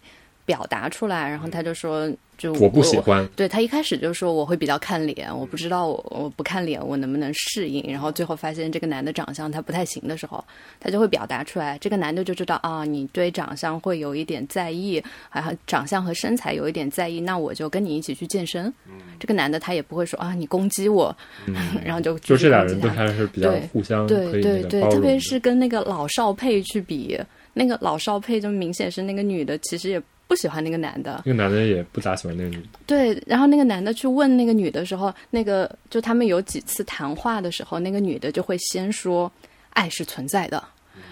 [0.51, 10.45] 表达出来，然后他就说就我不喜欢，对他一开始就说我会比较看脸，我不知道我我不看脸我能不能适应，然后最后发现这个男的长相他不太行的时候，
[10.81, 18.73] 他就会表达出来，这个男的就知道啊，你对长相会有一点在意，啊，长相和身材有一点在意，那我就跟你一起去健身。
[19.21, 21.17] 这个男的他也不会说啊，你攻击我，
[21.85, 24.97] 然后就就这俩人都还是比较互相对对对，那个包容的。
[24.97, 27.17] 特别是跟那个老少配去比，
[27.53, 39.31] 那个老少配就明显是那个女的其实也不喜欢那个男的，那个男的也不咋喜欢那个女的，对，然后那个男的去问那个女的时候，那个就他们有几次谈话的时候，那个女的就会先说
[39.70, 40.62] 爱是存在的，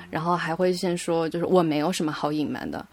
[0.08, 2.86] 然后还会先说就是我没有什么好隐瞒的，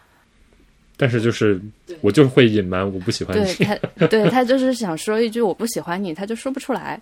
[0.96, 1.60] 但是就是
[2.00, 3.54] 我就是会隐瞒我不喜欢对。
[3.64, 7.00] 他，对他就是想说一句我不喜欢你，他就说不出来。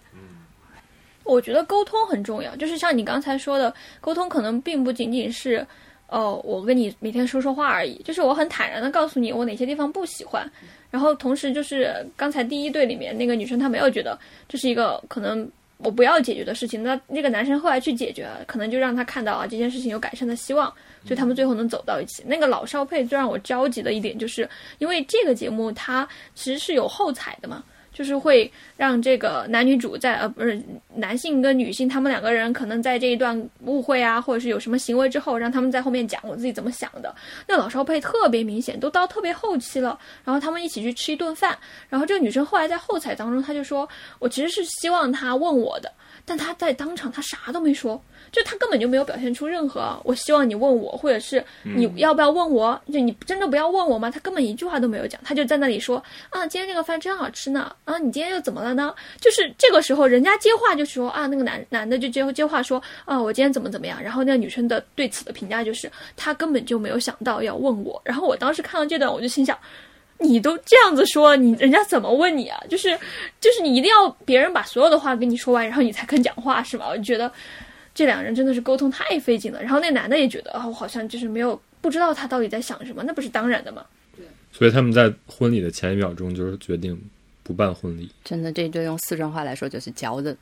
[1.24, 5.66] 我觉得沟通很重要，就是像你刚才说的，沟通可能并不仅仅是，
[6.08, 10.48] 哦，我跟你每天说说话而已，就是我很坦然的告诉你我哪些地方不喜欢，
[10.90, 14.16] 然后同时就是刚才第一对里面那个女生她没有觉得
[14.48, 20.72] 这是一个可能我不要解决的事情，那那个男生后来去解决了，可能就让他看到啊这件事情有改善的希望，
[21.04, 22.22] 所以他们最后能走到一起。
[22.26, 24.48] 那个老少配最让我着急的一点，就是
[24.78, 27.64] 因为这个节目它其实是有后采的嘛。
[27.94, 30.60] 就是会让这个男女主在呃不是
[30.96, 37.14] 男性跟女性他们两个人可能在这一段误会啊，或者是有什么行为之后，让他们在后面讲我自己怎么想的。
[37.46, 41.56] 那老少配特别明显，都到特别后期了，然后他们一起去吃一顿饭，
[41.88, 43.88] 然后这个女生后来在后采当中，她就说
[44.18, 45.92] 我其实是希望他问我的，
[46.24, 48.00] 但他在当场他啥都没说。
[48.32, 52.80] 就他根本就没有表现出任何，我希望你问我，或者是你要不要问我？
[52.92, 54.10] 就你真的不要问我吗？
[54.10, 57.72] 他根本一句话都没有讲，他就在那里说啊，今天这个饭真好吃呢。
[57.84, 58.92] 啊，你今天又怎么了呢？
[59.20, 64.02] 就是这个时候，人家接话就说啊，那个男男的就接接话说啊，我今天怎么怎么样。
[64.02, 68.02] 然后那个女生的对此的评价就是，他根本就没有想到要问我。
[68.04, 69.56] 然后我当时看到这段，我就心想，
[70.18, 72.62] 你都这样子说，你人家怎么问你啊？
[72.68, 72.98] 就是
[73.40, 76.86] 就是你一定要别人把所有的话跟你说完，然后你才肯讲话是吗？
[76.88, 77.30] 我就觉得。
[77.96, 83.86] 这两人真的是沟通太费劲了，然后那男的也觉得啊，我好像就是没有不知道他到底在想什么，那不是当然的吗？
[84.16, 87.00] 对，所以他们在婚礼的前一秒钟就是决定
[87.44, 88.10] 不办婚礼。
[88.24, 90.36] 真的，这对用四川话来说就是骄人。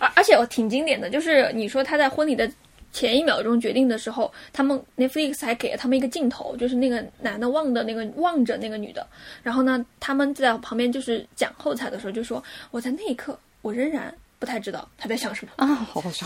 [0.00, 2.50] 而而且我挺经典的，就是你说他在婚礼的
[2.92, 9.06] 前一秒钟决定的时候，他们 Netflix 还给了他们一个镜头，就是那个男的望的那个望着那个女的，
[9.42, 14.14] 然后呢，他们在旁边就是讲后采的时候就说，我在那一刻我仍然。
[14.40, 16.24] 不太知道他在想什么 啊，好好笑。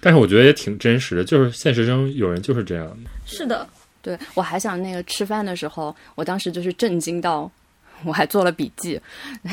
[0.00, 3.10] 但是我觉得也挺真实的，就是现实中有人就是这样的。
[3.24, 3.64] 是的，
[4.02, 7.48] 对我还想那个吃饭的时候，我当时就是震惊到。
[8.04, 9.00] 我还做了笔记，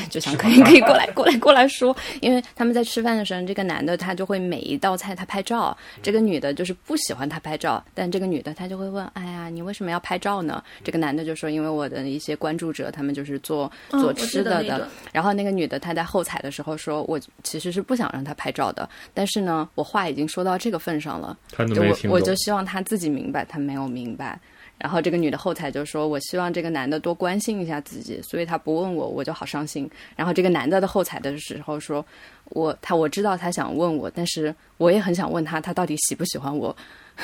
[0.08, 10.62] 就想可以可以过来过来过来说，因为他们在吃饭的时候，这个男的他就会每一道菜他拍照，这个女的就是不喜欢他拍照，但这个女的她就会问，哎呀，你为什么要拍照呢？
[10.82, 24.38] 这个男的就说，因为我的一些关注者他们就是做做吃的的，然后那个女的她在后采的时候说，我其实是不想让他拍照的，但是呢，我话已经说到这个份上了，我我就希望他自己明白，他没有明白。
[24.80, 32.04] 然后这个女的后台就说：“我希望这个男的多关心一下自己，所以他不问我，我就好伤心。”然后这个男的的后台的时候说
[32.50, 36.74] ：“我他我知道他想问我，但是我也很想问他，他到底喜不喜欢我？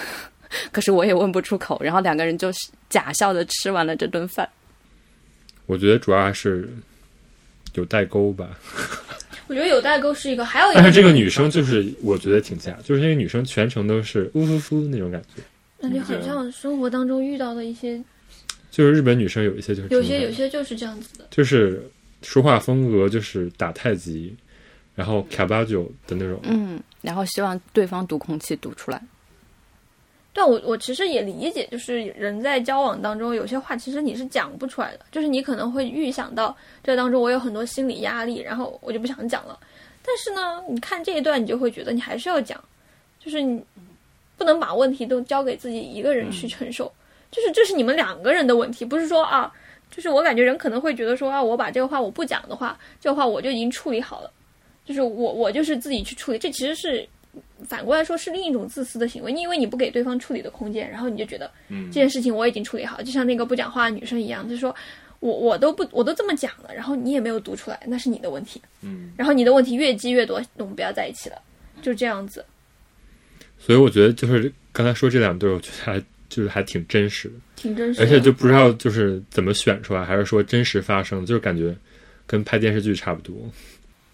[0.71, 2.53] 可是我也问不出口。”然后两个人就
[2.91, 4.47] 假笑的吃完了这顿饭。
[5.65, 6.69] 我觉得主要还是
[7.75, 8.51] 有代沟吧。
[9.49, 15.43] 我觉得有代沟是一个，还有一个，但是这个女生就是我觉得挺假，就是那个女生全程都是呜呜呜那种感觉。
[15.79, 18.03] 感觉很像生活当中遇到的一些，
[18.71, 21.83] 就是日本女生有一些就是有些有些就是这样子的，就是
[22.23, 24.35] 说话风格就是打太极，
[24.95, 29.01] 然后卡巴九的那种，嗯，然后希望对方读空气读出来。
[30.33, 39.59] 但我我其实也理解，就是人在交往当中有些话其实你是讲不出来的，就是你可能会预想到这当中我有很多心理压力，然后我就不想讲了。
[40.03, 42.63] 但是呢，你看这一段，你就会觉得你还是要讲，
[43.21, 43.63] 就是你。
[44.37, 46.93] 不能把问题都交给自己一个人去承受，
[47.31, 49.53] 就是这是你们两个人的问题，不是说啊，
[49.91, 54.31] 就是我感觉人可能会觉得说啊，我把这个话我不讲的话，这个话我就已经处理好了，
[54.85, 57.09] 就是我我就是自己去处理，这其实是
[57.67, 64.75] 反过来说是另一种自私的行为，因为你不给对方处理的空间，然后你就觉得，嗯，这件事情我已经处理好，就像那个不讲话的女生一样，就是说
[65.21, 71.41] 我我都不我都这么讲了，然后你也没有读出来，那是你的问题，嗯，然后你的问题越积越多，我们不要在一起了，
[71.81, 72.45] 就这样子。
[73.59, 81.75] 所以我觉得就是刚才说这两对，我觉得还就是还挺真实的，挺真实，而且就不知道就是怎么选出来，还是说真实发生，就是感觉
[82.27, 83.35] 跟拍电视剧差不多。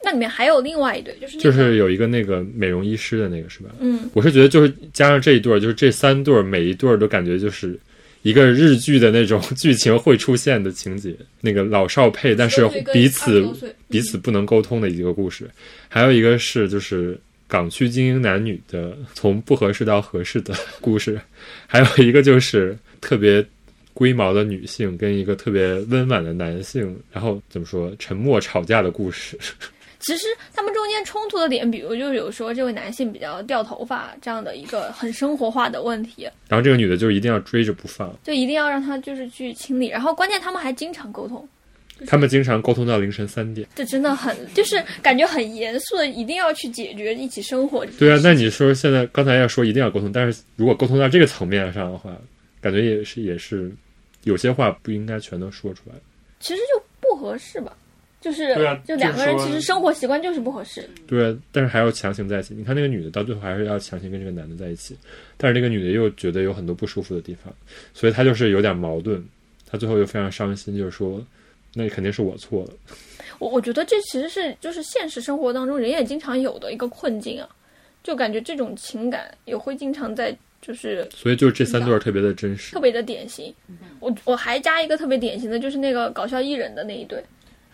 [0.05, 3.71] 那里面还有另外一对，就是就是有一个那个美容医师的那个是吧？
[3.81, 7.79] 嗯，我是觉得就是加上这一对，就是这三对，每一对都感觉就是
[8.23, 13.45] 一个日剧的那种剧情会出现的情节，那个老少配，但是彼此
[13.89, 15.49] 彼此不能沟通的一个故事。
[15.89, 17.19] 还有一个是就是。
[17.53, 21.21] 港区精英男女的从不合适到合适的故事，
[21.69, 23.47] 还有一个就是特别
[23.93, 29.39] 龟毛的女性跟一个特别温婉的男性，然后怎么说沉默吵架的故事。
[30.01, 41.47] 其实他们中间冲突的点，比如就有说这位男性比较掉头发这样的一个很生活化的问题，然后这个女的就一定要追着不放，就一定要让他就是去清理，然后关键他们还经常沟通。
[42.07, 47.87] 他们经常沟通到凌晨三点，这真的很就是感觉很严肃的，一定要去解决一起生活。
[47.99, 52.17] 对啊，那你说现在刚才要说一定要沟通，但是如果沟通到这个层面上的话，
[52.61, 53.73] 感觉也是也是
[54.25, 55.95] 有些话不应该全都说出来。
[56.41, 57.77] 其实就不合适吧，
[58.21, 60.89] 就是、对啊就两个人其实生活习惯就是不合适。
[61.07, 62.53] 对，啊但是还要强行在一起。
[62.55, 64.97] 你看那个女的到最后还是要强行跟这个男的在一起，
[65.37, 67.55] 但是那个女的又觉得有很多不舒服的地方，
[67.95, 69.25] 所以她就是有点矛盾。
[69.71, 71.25] 她最后又非常伤心，就是说，
[71.75, 72.71] 那肯定是我错了。
[73.39, 77.49] 我我觉得这其实是就是现实生活当中人也经常有的一个困境啊，
[78.03, 82.81] 就感觉这种情感也会经常在就是所以就是这三段特别的真实特。
[82.81, 83.53] 别的典型。
[83.99, 87.23] 我我还加一个特别典型的，就是那个搞笑艺人的那一对。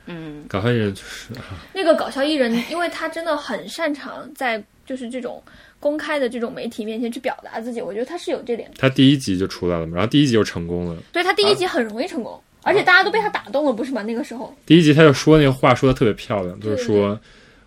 [0.07, 1.35] 嗯，搞笑艺人就是
[1.75, 5.43] 那个搞笑艺人，因为他真的很擅长在就是这种
[5.79, 8.71] 公开的这种媒体面前去表达自己，我觉得他是有这点。
[8.79, 10.97] 他第一集就出来了嘛，然后第一集就成功了。
[11.13, 14.03] 所以他第一集很容易成功，而且大家都被他打动了，不是吗？
[14.03, 17.19] 那个时候，第一集他就说那个话说的特别漂亮，就是说，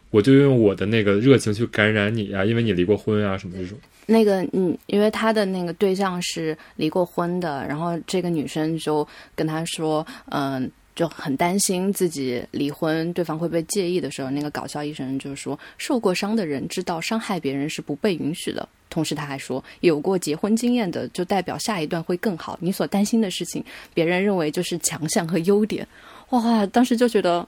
[0.09, 3.77] 我就用我的那个热情去感染你啊，因为你离过婚啊什么这种。
[4.07, 18.67] 那个嗯，因为他的那个对象是离过婚的，然后这个女生就跟他说，嗯、就很担心自己离婚，对方会不会介意的时候，那个搞笑医生就是说，受过伤的人知道伤害别人是不被允许的。
[18.89, 22.57] 同时他还说，有过结婚经验的就代表下一段会更好。
[22.61, 23.63] 你所担心的事情，
[23.93, 25.87] 别人认为就是强项和优点。
[26.31, 27.47] 哇，当时就觉得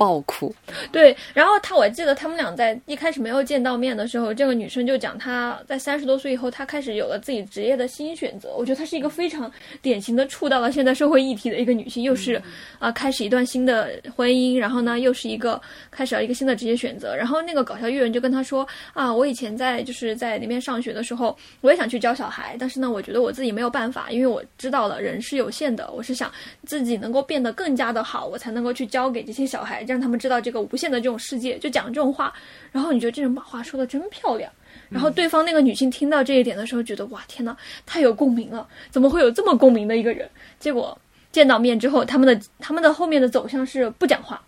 [0.00, 0.50] 爆哭。
[0.90, 8.54] 对，然后他我记得他们俩在一开始没有见到面的时候，这个女生就讲她在三十多岁以后，她开始有了自己职业的新选择。
[8.56, 12.40] 我觉得她是一个非常典型的触到了现在社会议题的一个女性，又是
[12.78, 17.14] 啊、开始一段新的婚姻，然后呢又是一个开始了一个新的职业选择。
[17.14, 26.32] 然后那个搞笑艺人就跟她说啊，我以前在就是在那边上学的时候，我也想去教小孩，但是呢，我觉得我自己没有办法，因为我知道了人是有限的，我是想
[26.64, 32.32] 自己能够变得更加的好，我才能够去教给这些小孩，让他们知道这个无限的这种世界，就讲这种话。
[32.72, 34.50] 然后你觉得这人把话说的真漂亮。
[34.88, 38.66] 然后对方那个女性听到这一点的时候，觉得哇天呐，太有共鸣了！
[38.90, 40.28] 怎么会有这么共鸣的一个人？
[40.58, 40.96] 结果
[41.32, 44.40] 见到面之后，他们的他们的后面的走向是不讲话，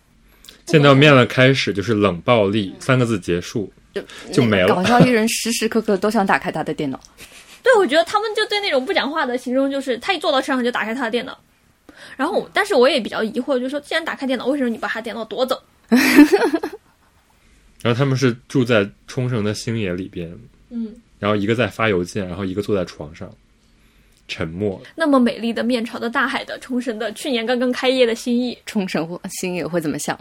[0.65, 3.71] 见到面了，开始就是冷暴力三个字结束，
[4.31, 6.99] 就没了搞笑艺人时时刻刻都想打开他的电脑。
[7.63, 11.37] 对，我觉得他们就对那种不讲话的形容就是，他一坐到车上就打开他的电脑。
[12.17, 15.61] 然后，但是我也比较疑惑，就是说，既然打开电脑，为什么你把他电脑夺走？
[17.81, 20.33] 然后他们是住在冲绳的星野里边，
[20.69, 23.29] 嗯，然后一个在发邮件，然后一个坐在床上，
[24.27, 24.81] 沉默。
[24.95, 30.17] 那么美丽的面朝着大海的冲绳的去年刚刚开业的新意，冲绳或星野会怎么想？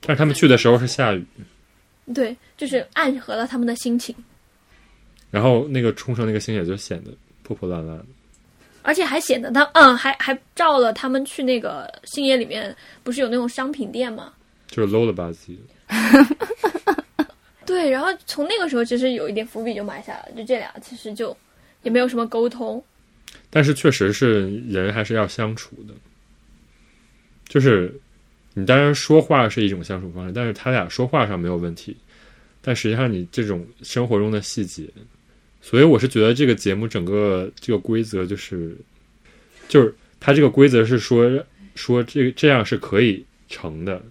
[0.00, 1.24] 但是他们去的时候是下雨，
[2.12, 4.12] 对，就是暗合了他们的心情，
[5.30, 7.10] 然后那个冲绳那个星野就显得
[7.42, 8.06] 破破烂烂的。
[8.82, 14.32] 而且还显得他，嗯，还还照了他们去那个星野里面，不是有那种商品店吗？
[14.68, 17.04] 就是 low 了吧唧的。
[17.66, 21.36] 对，然后从那个时候其实有一点伏笔就埋下了，就这俩其实就
[21.82, 22.82] 也没有什么沟通，
[23.48, 25.94] 但是确实是人还是要相处的，
[27.48, 27.94] 就是
[28.54, 31.96] 你当然说话是一种相处方式，但是他俩说话上没有问题，
[32.60, 34.88] 但实际上你这种生活中的细节，
[35.62, 38.76] 所以我是觉得这个节目整个这个规则就是，
[39.68, 41.30] 就是它这个规则是说
[41.74, 44.02] 说这这样是可以成的，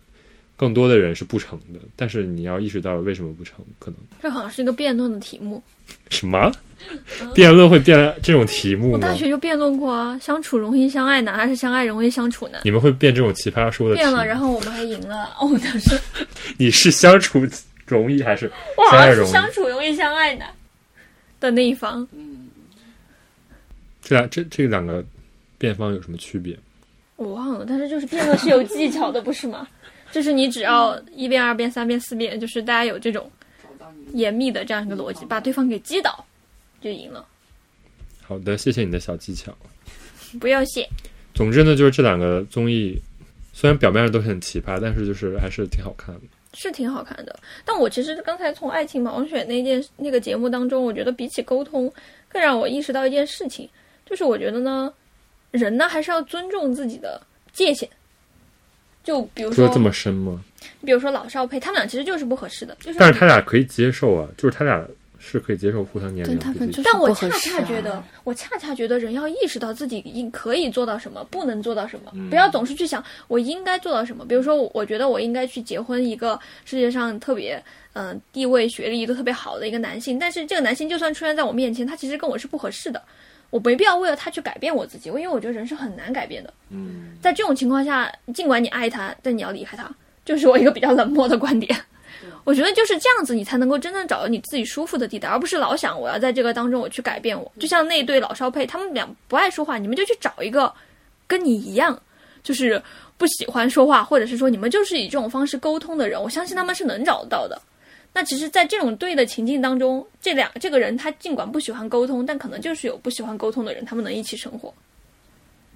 [0.55, 5.61] 更多的人是不成的，但是你要意识到为什么不成，可能这好像是一个辩论的题目。
[6.09, 6.51] 什么
[7.33, 9.13] 辩论会辩这种题目吗我大？
[9.15, 12.61] 学就辩论过啊，相处容易相爱难，还是相爱容易相处难？
[12.63, 15.25] 你们会辩这种奇葩说的题辩了，然后我们还赢了。
[15.41, 15.99] 哦，当时
[16.57, 17.43] 你是相处
[17.87, 19.31] 容易还是我好像是相爱容易？
[19.31, 20.47] 相处容易相爱难
[21.39, 22.07] 的那一方。
[24.01, 25.03] 这俩这这两个
[25.57, 26.57] 辩方有什么区别？
[27.15, 29.67] 我忘了，但是就是辩论是有技巧的，不是吗？
[30.11, 33.29] 就是你只要一辩、二辩、三辩、四辩，就是大家有这种
[34.13, 36.25] 严密的这样一个逻辑，把对方给击倒，
[36.81, 37.25] 就赢了。
[38.21, 39.55] 好的，谢谢你的小技巧。
[40.39, 40.87] 不要谢。
[41.33, 42.99] 总之呢，就是这两个综艺
[43.53, 46.21] 虽然表面上都很奇葩，但是就是还是挺好看的。
[46.53, 51.91] 是挺好看的，但我其实刚才从《爱情盲选》那件那个节目当中，我觉得比起沟通，
[52.27, 53.69] 更让我意识到一件事情，
[54.05, 54.91] 就是我觉得呢，
[55.51, 57.21] 人呢还是要尊重自己的
[57.53, 57.87] 界限。
[59.03, 60.43] 就比如说，说这么深吗？
[60.85, 64.85] 比如说老少配，他们俩其实就是不合适的，就是但是他俩可以接受啊，就是他俩
[65.31, 66.39] 是可以接受互相年龄。
[66.83, 74.25] 但我恰恰觉得，我恰恰觉得人要意识到自己应可以做到什么，不能做到什么，不要总是去想我应该做到什么。
[74.25, 83.01] 比如说，我我觉得我应该去结婚一个世界上特别嗯、呃地位、学历都特别好的一个男性，但是这个男性就算出现在我面前，他其实跟我是不合适的。
[83.51, 86.53] 我没必要为了他去改变我自己，因为我觉得人是很难改变的。
[86.69, 89.89] 嗯，在这种情况下，尽管你爱他，但你要离开他，
[90.23, 91.75] 就是我一个比较冷漠的观点。
[92.49, 97.51] 我觉得就是这样子，你才能够真正找到你自己舒服的地带，而不是老想我要在这个当中我去改变我。
[97.59, 100.73] 就像那对老少配，他们俩不爱说话，你们就去找一个
[101.27, 102.01] 跟你一样，
[102.41, 102.81] 就是
[103.19, 107.61] 不喜欢说话，或者是说你们就是以这种方式沟通的人，我相信他们是能找到的。
[108.13, 114.73] 那其实，在这种对的情境当中，这两这个人他尽管不喜欢沟通，但可能就是有不喜欢沟通的人，他们能一起生活。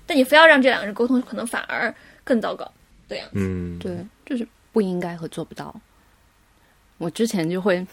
[0.08, 1.94] 但你非要让这两个人沟通，可能反而
[2.24, 2.68] 更糟糕。
[3.08, 3.96] 对呀，嗯，对，
[4.26, 5.80] 就是不应该和做不到。
[7.04, 7.86] 我之前就会，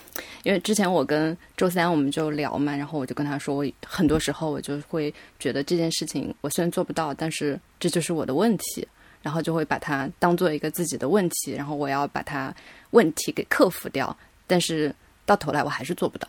[0.45, 8.87] 因为之前我跟周三我们就聊嘛，然后我就跟他说，我很多时候我就会觉得这件事情我虽然做不到，但是这就是我的问题，
[9.20, 12.55] 然后就会把它当做一个自己的问题，然后我要把它
[12.91, 14.16] 问题给克服掉，
[14.47, 14.95] 但是
[15.27, 16.28] 到头来我还是做不到，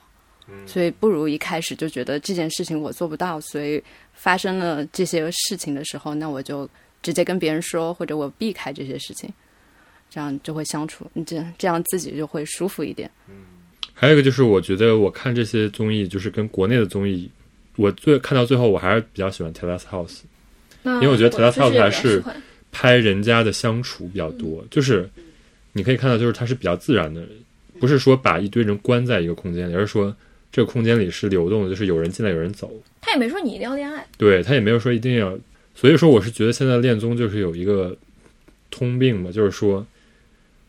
[0.65, 3.81] 所以不如一开始就觉得这件事情我做不到，所以
[4.13, 6.67] 发生了这些事情的时候，那我就
[7.03, 9.31] 直接跟别人说，或者我避开这些事情。
[10.11, 13.09] 这样就会相处，你这这样自己就会舒服一点。
[13.27, 13.35] 嗯
[13.93, 17.29] 还有一个就是，我觉得我看这些综艺，就是跟国内的综艺，
[17.75, 20.21] 我最看到最后，我还是比较喜欢《Terrace House》，
[20.95, 22.23] 因为我觉得 Terrace House 还是是
[22.71, 25.07] 拍人家的相处比较多，就是
[25.73, 27.23] 你可以看到，就是它是比较自然的，
[27.79, 30.15] 不是说把一堆人关在一个空间里，而是说
[30.51, 32.73] 这个空间里是流动的，就是有人进来有人走。
[33.01, 35.37] 他也没说你一定要恋爱，对他也没有说一定要，
[35.75, 37.95] 所以说我是觉得现在恋综就是有一个
[38.71, 39.85] 通病嘛，就是说。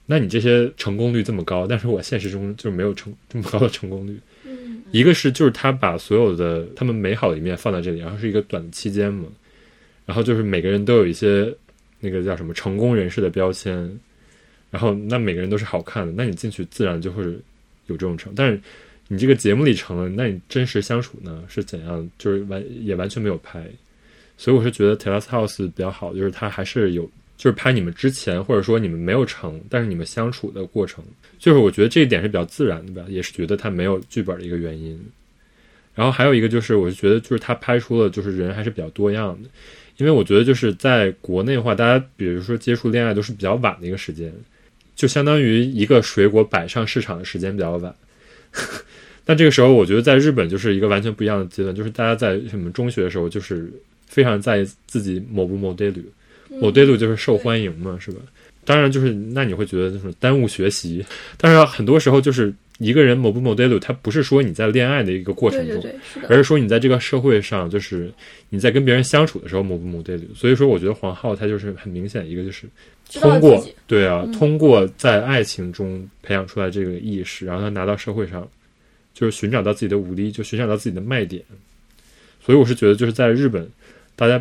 [0.04, 4.18] 那你这些成功率这么高，但是我现实中就是没有成这么高的成功率。
[4.44, 9.28] 嗯，一个是就是他把所有的他们美好的一面放在这里，然后是一个短的期间嘛，
[10.04, 11.54] 然后就是每个人都有一些
[12.00, 13.74] 那个叫什么成功人士的标签，
[14.70, 17.22] 然后那每个人都是好看的，那你进去自然就会
[17.86, 18.32] 有这种成。
[18.34, 18.60] 但是
[19.06, 22.10] 你这个节目里成了，那你真实相处呢是怎样？
[22.18, 23.64] 就是完也完全没有拍，
[24.36, 27.08] 所以我是觉得 Terrace House 比较好，就是它还是有。
[27.43, 31.02] 就是拍你们之前，或者说你们没有成，但是你们相处的过程，
[31.40, 34.97] 就是我觉得这一点是比较自然的吧，也是觉得他没有剧本的一个原因。
[35.93, 39.48] 然后还有一个就是，我就觉得就是他拍出了就是人还是比较多样的，
[39.97, 44.32] 因为我觉得就是在国内的话，大家比如说接触恋爱都是比较晚的一个时间，
[44.94, 47.93] 就相当于一个水果摆上市场的时间比较晚。
[49.27, 53.69] 但这个时候，我觉得在日本就是一个完全不一样的阶段，就是大家在什么中学的时候，就是
[54.06, 56.05] 非常在意自己某不某对侣。
[56.60, 58.20] 某对路就是受欢迎嘛，是吧？
[58.64, 61.04] 当然，就是那你会觉得就是耽误学习。
[61.36, 65.84] 但是很多时候，就是一个人某不某对路，他不是说你在恋爱的一个过程中，
[66.28, 68.12] 而是说你在这个社会上，就是
[68.50, 70.22] 你在跟别人相处的时候某不某对路。
[70.32, 72.68] 所以说，我觉得黄浩他就是很明显一个，就是
[73.14, 78.48] 通过对啊，通过在爱情中培养出来这个意识，然后他拿到社会上，
[79.12, 81.42] 就是寻找到自己的武力，就寻找到自己的卖点。
[82.40, 83.68] 所以我是觉得，就是在日本，
[84.14, 84.40] 大家。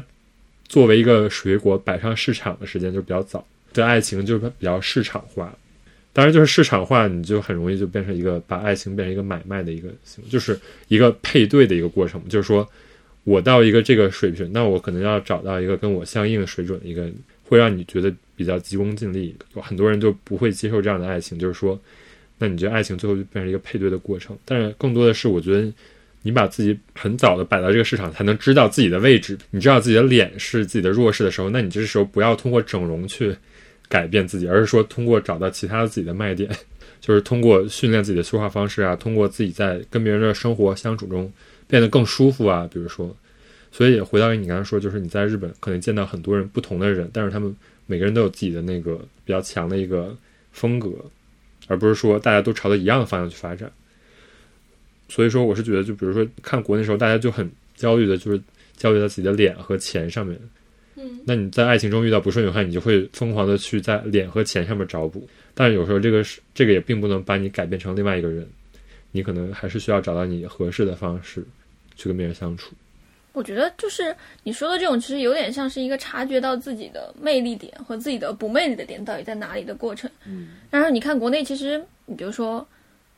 [0.72, 5.53] 作为一个水果摆上市场的时间就比较早，的爱情就是比较市场化，
[6.14, 10.57] 当然就是市场化，你就很容易就变成一个把爱情变成一个买卖的一个行，就是
[10.88, 12.26] 一个配对的一个过程。
[12.30, 12.65] 就是说
[13.26, 17.11] 我到一个这个水平，那我可能要找到一个跟我相应水准的一个，
[17.43, 19.35] 会让你觉得比较急功近利。
[19.56, 21.77] 有很多人就不会接受这样的爱情，就是说，
[22.38, 24.38] 那你觉得爱情最后就变成一个配对的过程？
[24.45, 25.69] 但是更多的是，我觉得。
[26.23, 29.38] 你把自己很早的摆到这个市场，才能知道自己的位置。
[29.49, 33.35] 你知道自己的脸是自己的弱势的时候，那你这时候不要通过整容去
[33.89, 36.49] 改变自己，而是说通过找到其他的自己的卖点，
[37.02, 41.31] 就是通过训练自己的说话方式啊，通过自己在跟别人的生活相处中
[41.68, 42.69] 变得更舒服啊。
[42.72, 43.15] 比如说，
[43.72, 47.56] 所以回到你刚才说，就是你在日本可能见到很多人不同的人，但是他们
[47.88, 48.95] 每个人都有自己的那个
[49.26, 50.15] 比较强的一个
[50.52, 50.89] 风格，
[51.68, 53.72] 而不是说大家都朝着一样的方向去发展。
[55.11, 58.41] 所以说，我是觉得，就比如说看国内的时候，大家就很焦虑的，就是
[58.77, 60.39] 焦虑在自己的脸和钱上面。
[60.95, 65.27] 嗯，那你在爱情中遇到不顺的话，你就会疯狂的去在脸和钱上面找补。
[65.53, 68.47] 但是有时候这个是这个也并不能把你改变成另外一个人，
[69.11, 71.45] 你可能还是需要找到你合适的方式
[71.97, 72.73] 去跟别人相处。
[73.33, 80.09] 我觉得就是你说的这种，其实有点像是一个察觉到自己的魅力点和自己的不魅力的点到底在哪里的过程。
[80.25, 82.65] 嗯，然后你看国内，其实你比如说。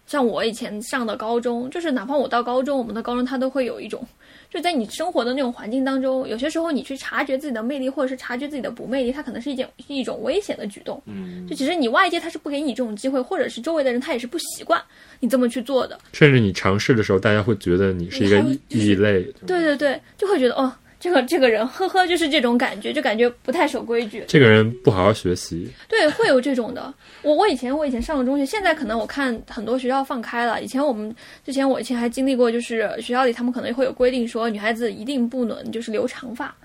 [0.06, 4.06] 像我以前上的高中，就是哪怕我到高中，我们的高中它都会有一种，
[4.50, 11.02] 就在你生活的那种环境当中，有些时候你去察觉自己的魅力，或者是察觉自己的不魅力，它可能是一件一种危险的举动。
[11.06, 14.82] 嗯，就其实你外界他是不给你这种机会，或者是周围的人他也是不习惯
[15.20, 15.98] 你这么去做的。
[16.12, 19.24] 甚至你尝试的时候，大家会觉得你是一个异类。
[19.48, 20.72] 对对对，就会觉得哦。
[21.04, 24.24] 这个这个人，呵呵，就是这种感觉，就感觉不太守规矩。
[24.26, 26.94] 这个人不好好学习，对，会有这种的。
[27.24, 30.62] 我我以前我以前上了中学，现在可能我看很多学校放开了。
[30.62, 31.14] 以前我们
[31.46, 36.56] 之前我以前还经历过，就是学校里他们可能会有规定说，女孩子一定不能就是留长发。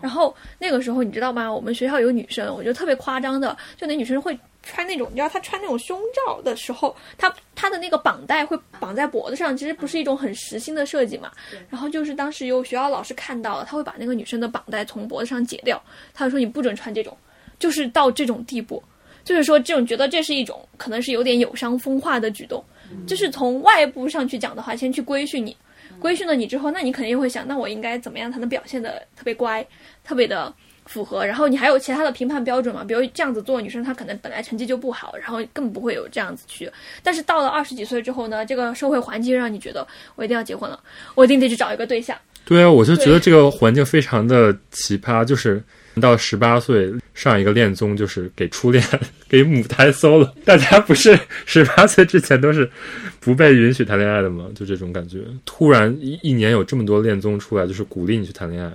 [0.00, 1.52] 然后那个时候你知道吗？
[1.52, 11.30] 我们学校有女生，我觉得特别夸张的，就那女生会穿那种，你知道他穿那种胸罩的时候，他他的那个绑带会绑在脖子上，其实不是一种很实心的设计嘛。
[11.68, 15.82] 然后就是当时有学校老师看到了，他会把那个女生的绑带从脖子上解掉，
[16.14, 17.16] 他就说你不准穿这种，
[17.58, 18.82] 就是到这种地步。
[19.24, 22.64] 就是说，这种觉得这是一种可能是有点有伤风化的举动，
[23.06, 25.56] 就是从外部上去讲的话，先去规训你，
[26.00, 29.64] 规训了你之后，那你肯定会想，那我应该怎么样才能表现的特别乖，
[30.02, 30.52] 特别的
[30.86, 31.24] 符合？
[31.24, 32.84] 然后你还有其他的评判标准嘛？
[32.84, 36.70] 比如这样子做，女生她可能本来成绩就不好，然后更不会有这样子去。
[37.02, 39.86] 但是到了二十几岁之后呢，这个社会环境让你觉得
[40.16, 40.78] 我一定要结婚了，
[41.14, 42.16] 我一定得去找一个对象。
[42.44, 45.62] 对啊，我就觉得这个环境非常的奇葩，就是
[46.00, 48.84] 到十八岁上一个恋综，就是给初恋、
[49.28, 52.68] 给母胎 solo，大家不是 十八岁之前都是
[53.20, 54.48] 不被允许谈恋爱的吗？
[54.56, 58.72] 就这种感觉，突然一一年有这么多恋综出来，就是鼓励你去谈恋爱，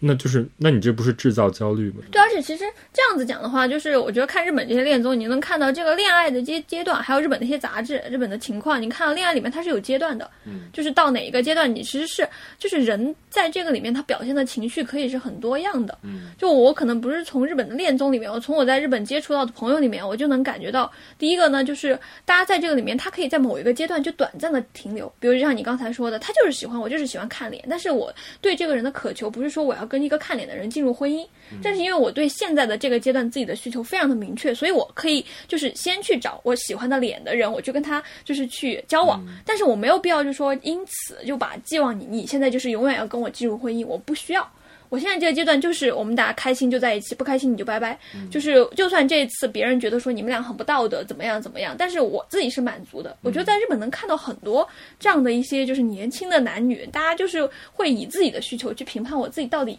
[0.00, 1.96] 那就是那你这不是制造焦虑吗？
[2.10, 12.26] 对，而且其实这样子讲的话，就是我觉得看日本这些恋综，你能看到这个恋爱的阶阶段，还有日本那些杂志、日本的情况，你看到恋爱里面它是有阶段的，嗯，就是到哪一个阶段，你其实是
[12.58, 31.26] 就是人在这个里面他表现的情绪可以是很多样的，嗯，就我可能不是从日本的恋综里面，我从我在日本接触到的朋友里面，我就能感觉到，第一个呢，就是大家在这个里面，他可以在某一个阶段就短暂的停留，比如就像你刚才说的，他就是喜欢我，就是喜欢看脸，但是我对这个人的渴求不是说我要跟一个看脸的人进入婚姻，
[31.60, 44.48] 正是因为我对现在的这个阶段自己的需求非常的明确，所以我可以就是先去找我喜欢的脸的人，我就跟他就是去交往，但是我没有必要就说因此就把寄望你你现在就是永远要跟我进入婚姻，我不需要。
[44.90, 47.98] 我现在这个阶段就是我们大家开心就在一起，不开心你就拜拜。
[48.30, 53.16] 就是就算这一次别人觉得说你们俩很不道德，怎么样怎么样，但是我自己是满足的。
[53.22, 54.68] 我觉得在日本能看到很多
[54.98, 59.78] 这样的一些就是年轻的男女，大家就是会以自己的需求去评判我自己到底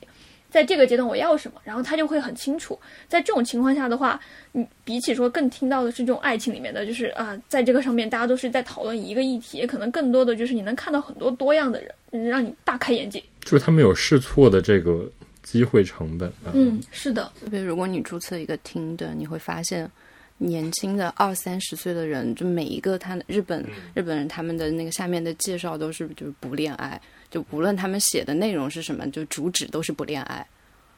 [0.52, 2.78] 在这个阶段我要什么，然后他就会很清楚。
[3.08, 4.20] 在这种情况下的话，
[4.52, 13.24] 你比起说更听到的是这种爱情里面的，就是啊，在这个上面大家都是在讨论一个议题，可能更多的就是你能看到很多多样的人，嗯让你大开眼界。
[13.40, 15.10] 就是他们有试错的这个
[15.42, 19.90] 机会成本啊，嗯，是的，特别如果你注册一个听的，你会发现
[20.38, 27.00] 年轻的二三十岁的人，就每一个他日本、日本人他们的那个下面的介绍都是就是不恋爱，
[27.32, 30.46] 就无论他们写的内容是什么，就主旨都是不恋爱，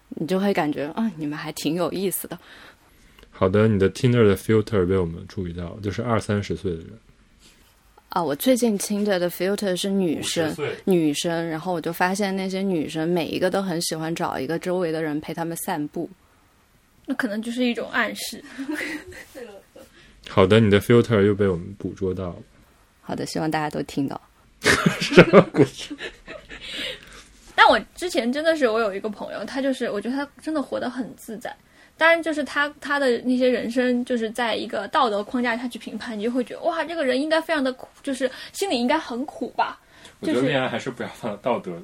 [0.09, 2.37] 你就会感觉啊，你们还挺有意思的。
[3.29, 6.89] 好的，你的 Tinder 的 filter 被我们注意到，就是二三十岁的人，
[8.09, 10.55] 啊，我最近听着的 filter 是女生，
[10.85, 16.09] 女生，然后我就发现那些女生每一个都很喜欢找一个周围的人陪他们散步。
[17.05, 18.43] 那可能就是一种暗示。
[20.29, 22.35] 好的，你的 filter 又被我们捕捉到了，
[23.01, 24.19] 好的，希望大家都听到。
[25.01, 25.93] 什么故事？
[27.55, 31.55] 但我之前真的是，我有一个朋友，他就是我觉得他真的活得很自在。
[31.95, 39.79] 当然，就是他他的那些人生，就是在一个道德框架下去评判，你就会觉得哇，这个人应该非常的苦，就是心里应该很苦吧。
[40.19, 41.79] 我觉得恋爱还是不要放到道德。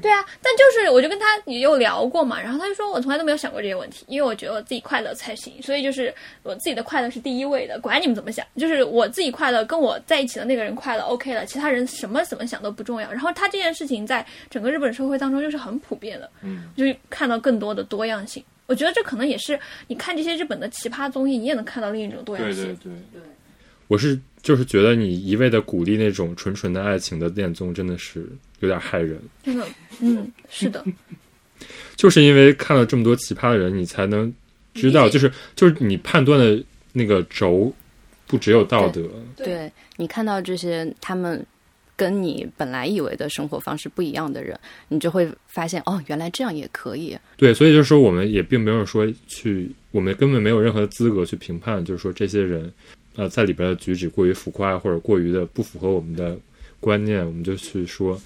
[0.00, 13.10] 对啊，但就是我就跟他也有聊过嘛，然后他就说我从来都没有想过这些问题，因为我觉得我自己快乐才行，所以就是我自己的快乐是第一位的，管你们怎么想，就是我自己快乐，跟我在一起的那个人快乐，OK 了，其他人什么怎么想都不重要。
[13.10, 18.42] 然后他这件事情在整个日本社会当中就是很普遍的，嗯，就是看到更多的多样性。
[18.66, 19.58] 我觉得这可能也是
[19.88, 22.64] 你看这些日本的奇葩综艺，你也能看到另一种多样性。
[22.76, 23.22] 对对对。
[23.92, 28.26] 我是就是觉得你一味的鼓励那种纯纯的爱情的恋综，真的是
[28.60, 29.20] 有点害人。
[29.44, 29.66] 真的，
[30.00, 30.82] 嗯，是的，
[31.94, 34.32] 就是因为看了这么多奇葩的人，你才能
[34.72, 36.64] 知道，就是就是你判断的
[36.94, 37.70] 那个轴，
[38.26, 39.02] 不只有道德。
[39.36, 41.44] 对你看到这些他们
[41.94, 44.58] 跟你本来以为的生活方式不一样的人，
[44.88, 47.14] 你就会发现哦，原来这样也可以。
[47.36, 52.72] 对，所以就是说，我们也并没有说去，我们根本没有任何的资格去评判，就是说这些人，
[53.16, 56.36] 呃，在里边的举止过于浮夸或者过于的不符合我们的
[56.80, 58.20] 观念，我们就去说，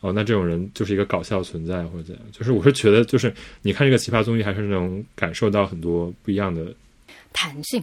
[0.00, 2.24] 哦，那这种人就是一个搞笑存在或者怎样。
[2.30, 3.32] 就是我是觉得，就是
[3.62, 6.72] 你看这个奇葩综艺，还是能感受到很多不一样的
[7.32, 7.82] 弹性，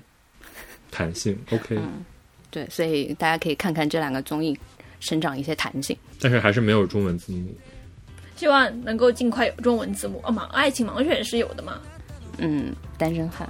[0.92, 1.38] 弹性。
[1.52, 1.78] OK，、
[2.50, 4.58] 对，所以大家可以看看这两个综艺，
[5.00, 5.96] 生长一些弹性。
[6.22, 7.54] 但是还是没有中文字幕。
[8.38, 10.22] 希望能够尽快有中文字幕。
[10.24, 11.82] 哦，盲爱情盲选是有的嘛？
[12.38, 13.48] 嗯，单身汉，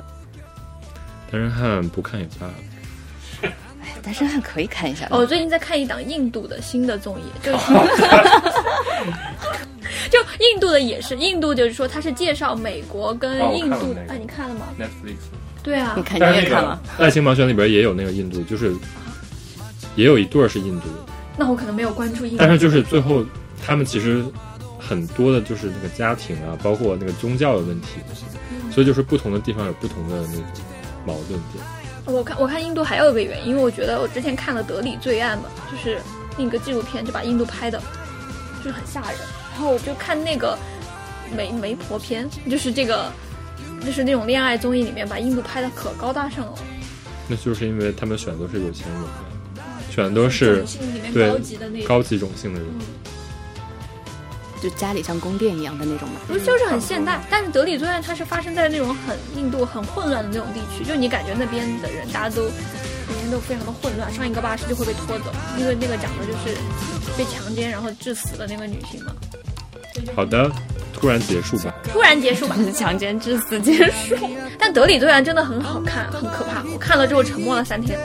[1.32, 2.52] 单身汉不看也罢
[4.03, 7.73] 单身汉可以看一下我最近在看一档印度的新的综艺，就 是
[10.11, 14.03] 就印度的也是，印度就是说它是介绍美国跟印度的。
[14.05, 15.15] 看了那个哎，你看了吗？Netflix，
[15.63, 16.80] 对啊你，看，你也看了？
[16.99, 18.73] 爱情盲选里边也有那个印度，就是
[19.95, 20.95] 也有一对儿是印度的。
[21.38, 22.38] 那我可能没有关注印度。
[22.39, 23.26] 但是就是最后
[23.65, 24.23] 他们其实
[24.80, 27.88] 很多的就是那个家庭啊，包括那个宗教的问题，
[28.72, 30.43] 所以就是不同的地方有不同的那个
[31.05, 31.63] 矛盾点。
[32.06, 35.99] 我看我看印度还有一个原因，因为我觉得我之前看了《德里罪案》嘛，就是
[36.38, 37.82] 那个纪录片，就把印度拍的，
[38.64, 39.19] 就是很吓人。
[39.53, 40.57] 然后我就看那个
[41.36, 43.11] 媒媒婆片，就是这个
[43.84, 46.53] 就是那种恋爱综艺里面把印度拍的可高大上了，
[47.27, 49.02] 那就是因为他们选的都是有钱人，
[49.90, 50.64] 选的都是
[51.14, 51.88] 对高级的那种。
[51.88, 52.69] 高级种姓的人。
[54.61, 56.19] 就家里像宫殿一样的那种嘛。
[56.27, 62.44] 不是，就是很现代，但是德里作案它是发生在那种很印度很混乱的那种地区，就你感觉那边的人大家都
[63.07, 65.26] 每天都非常的混乱，上一个巴士就会被拖走，
[65.57, 66.57] 因为那个讲的就是
[67.18, 69.11] 被强奸然后致死的那个女性嘛。
[70.15, 70.52] 好的，
[70.94, 71.73] 突然结束吧。
[71.84, 74.15] 突然结束吧，强奸致死结束。
[74.60, 77.99] 但德里罪案真的很好看，很可怕，我看了之后沉默了三天。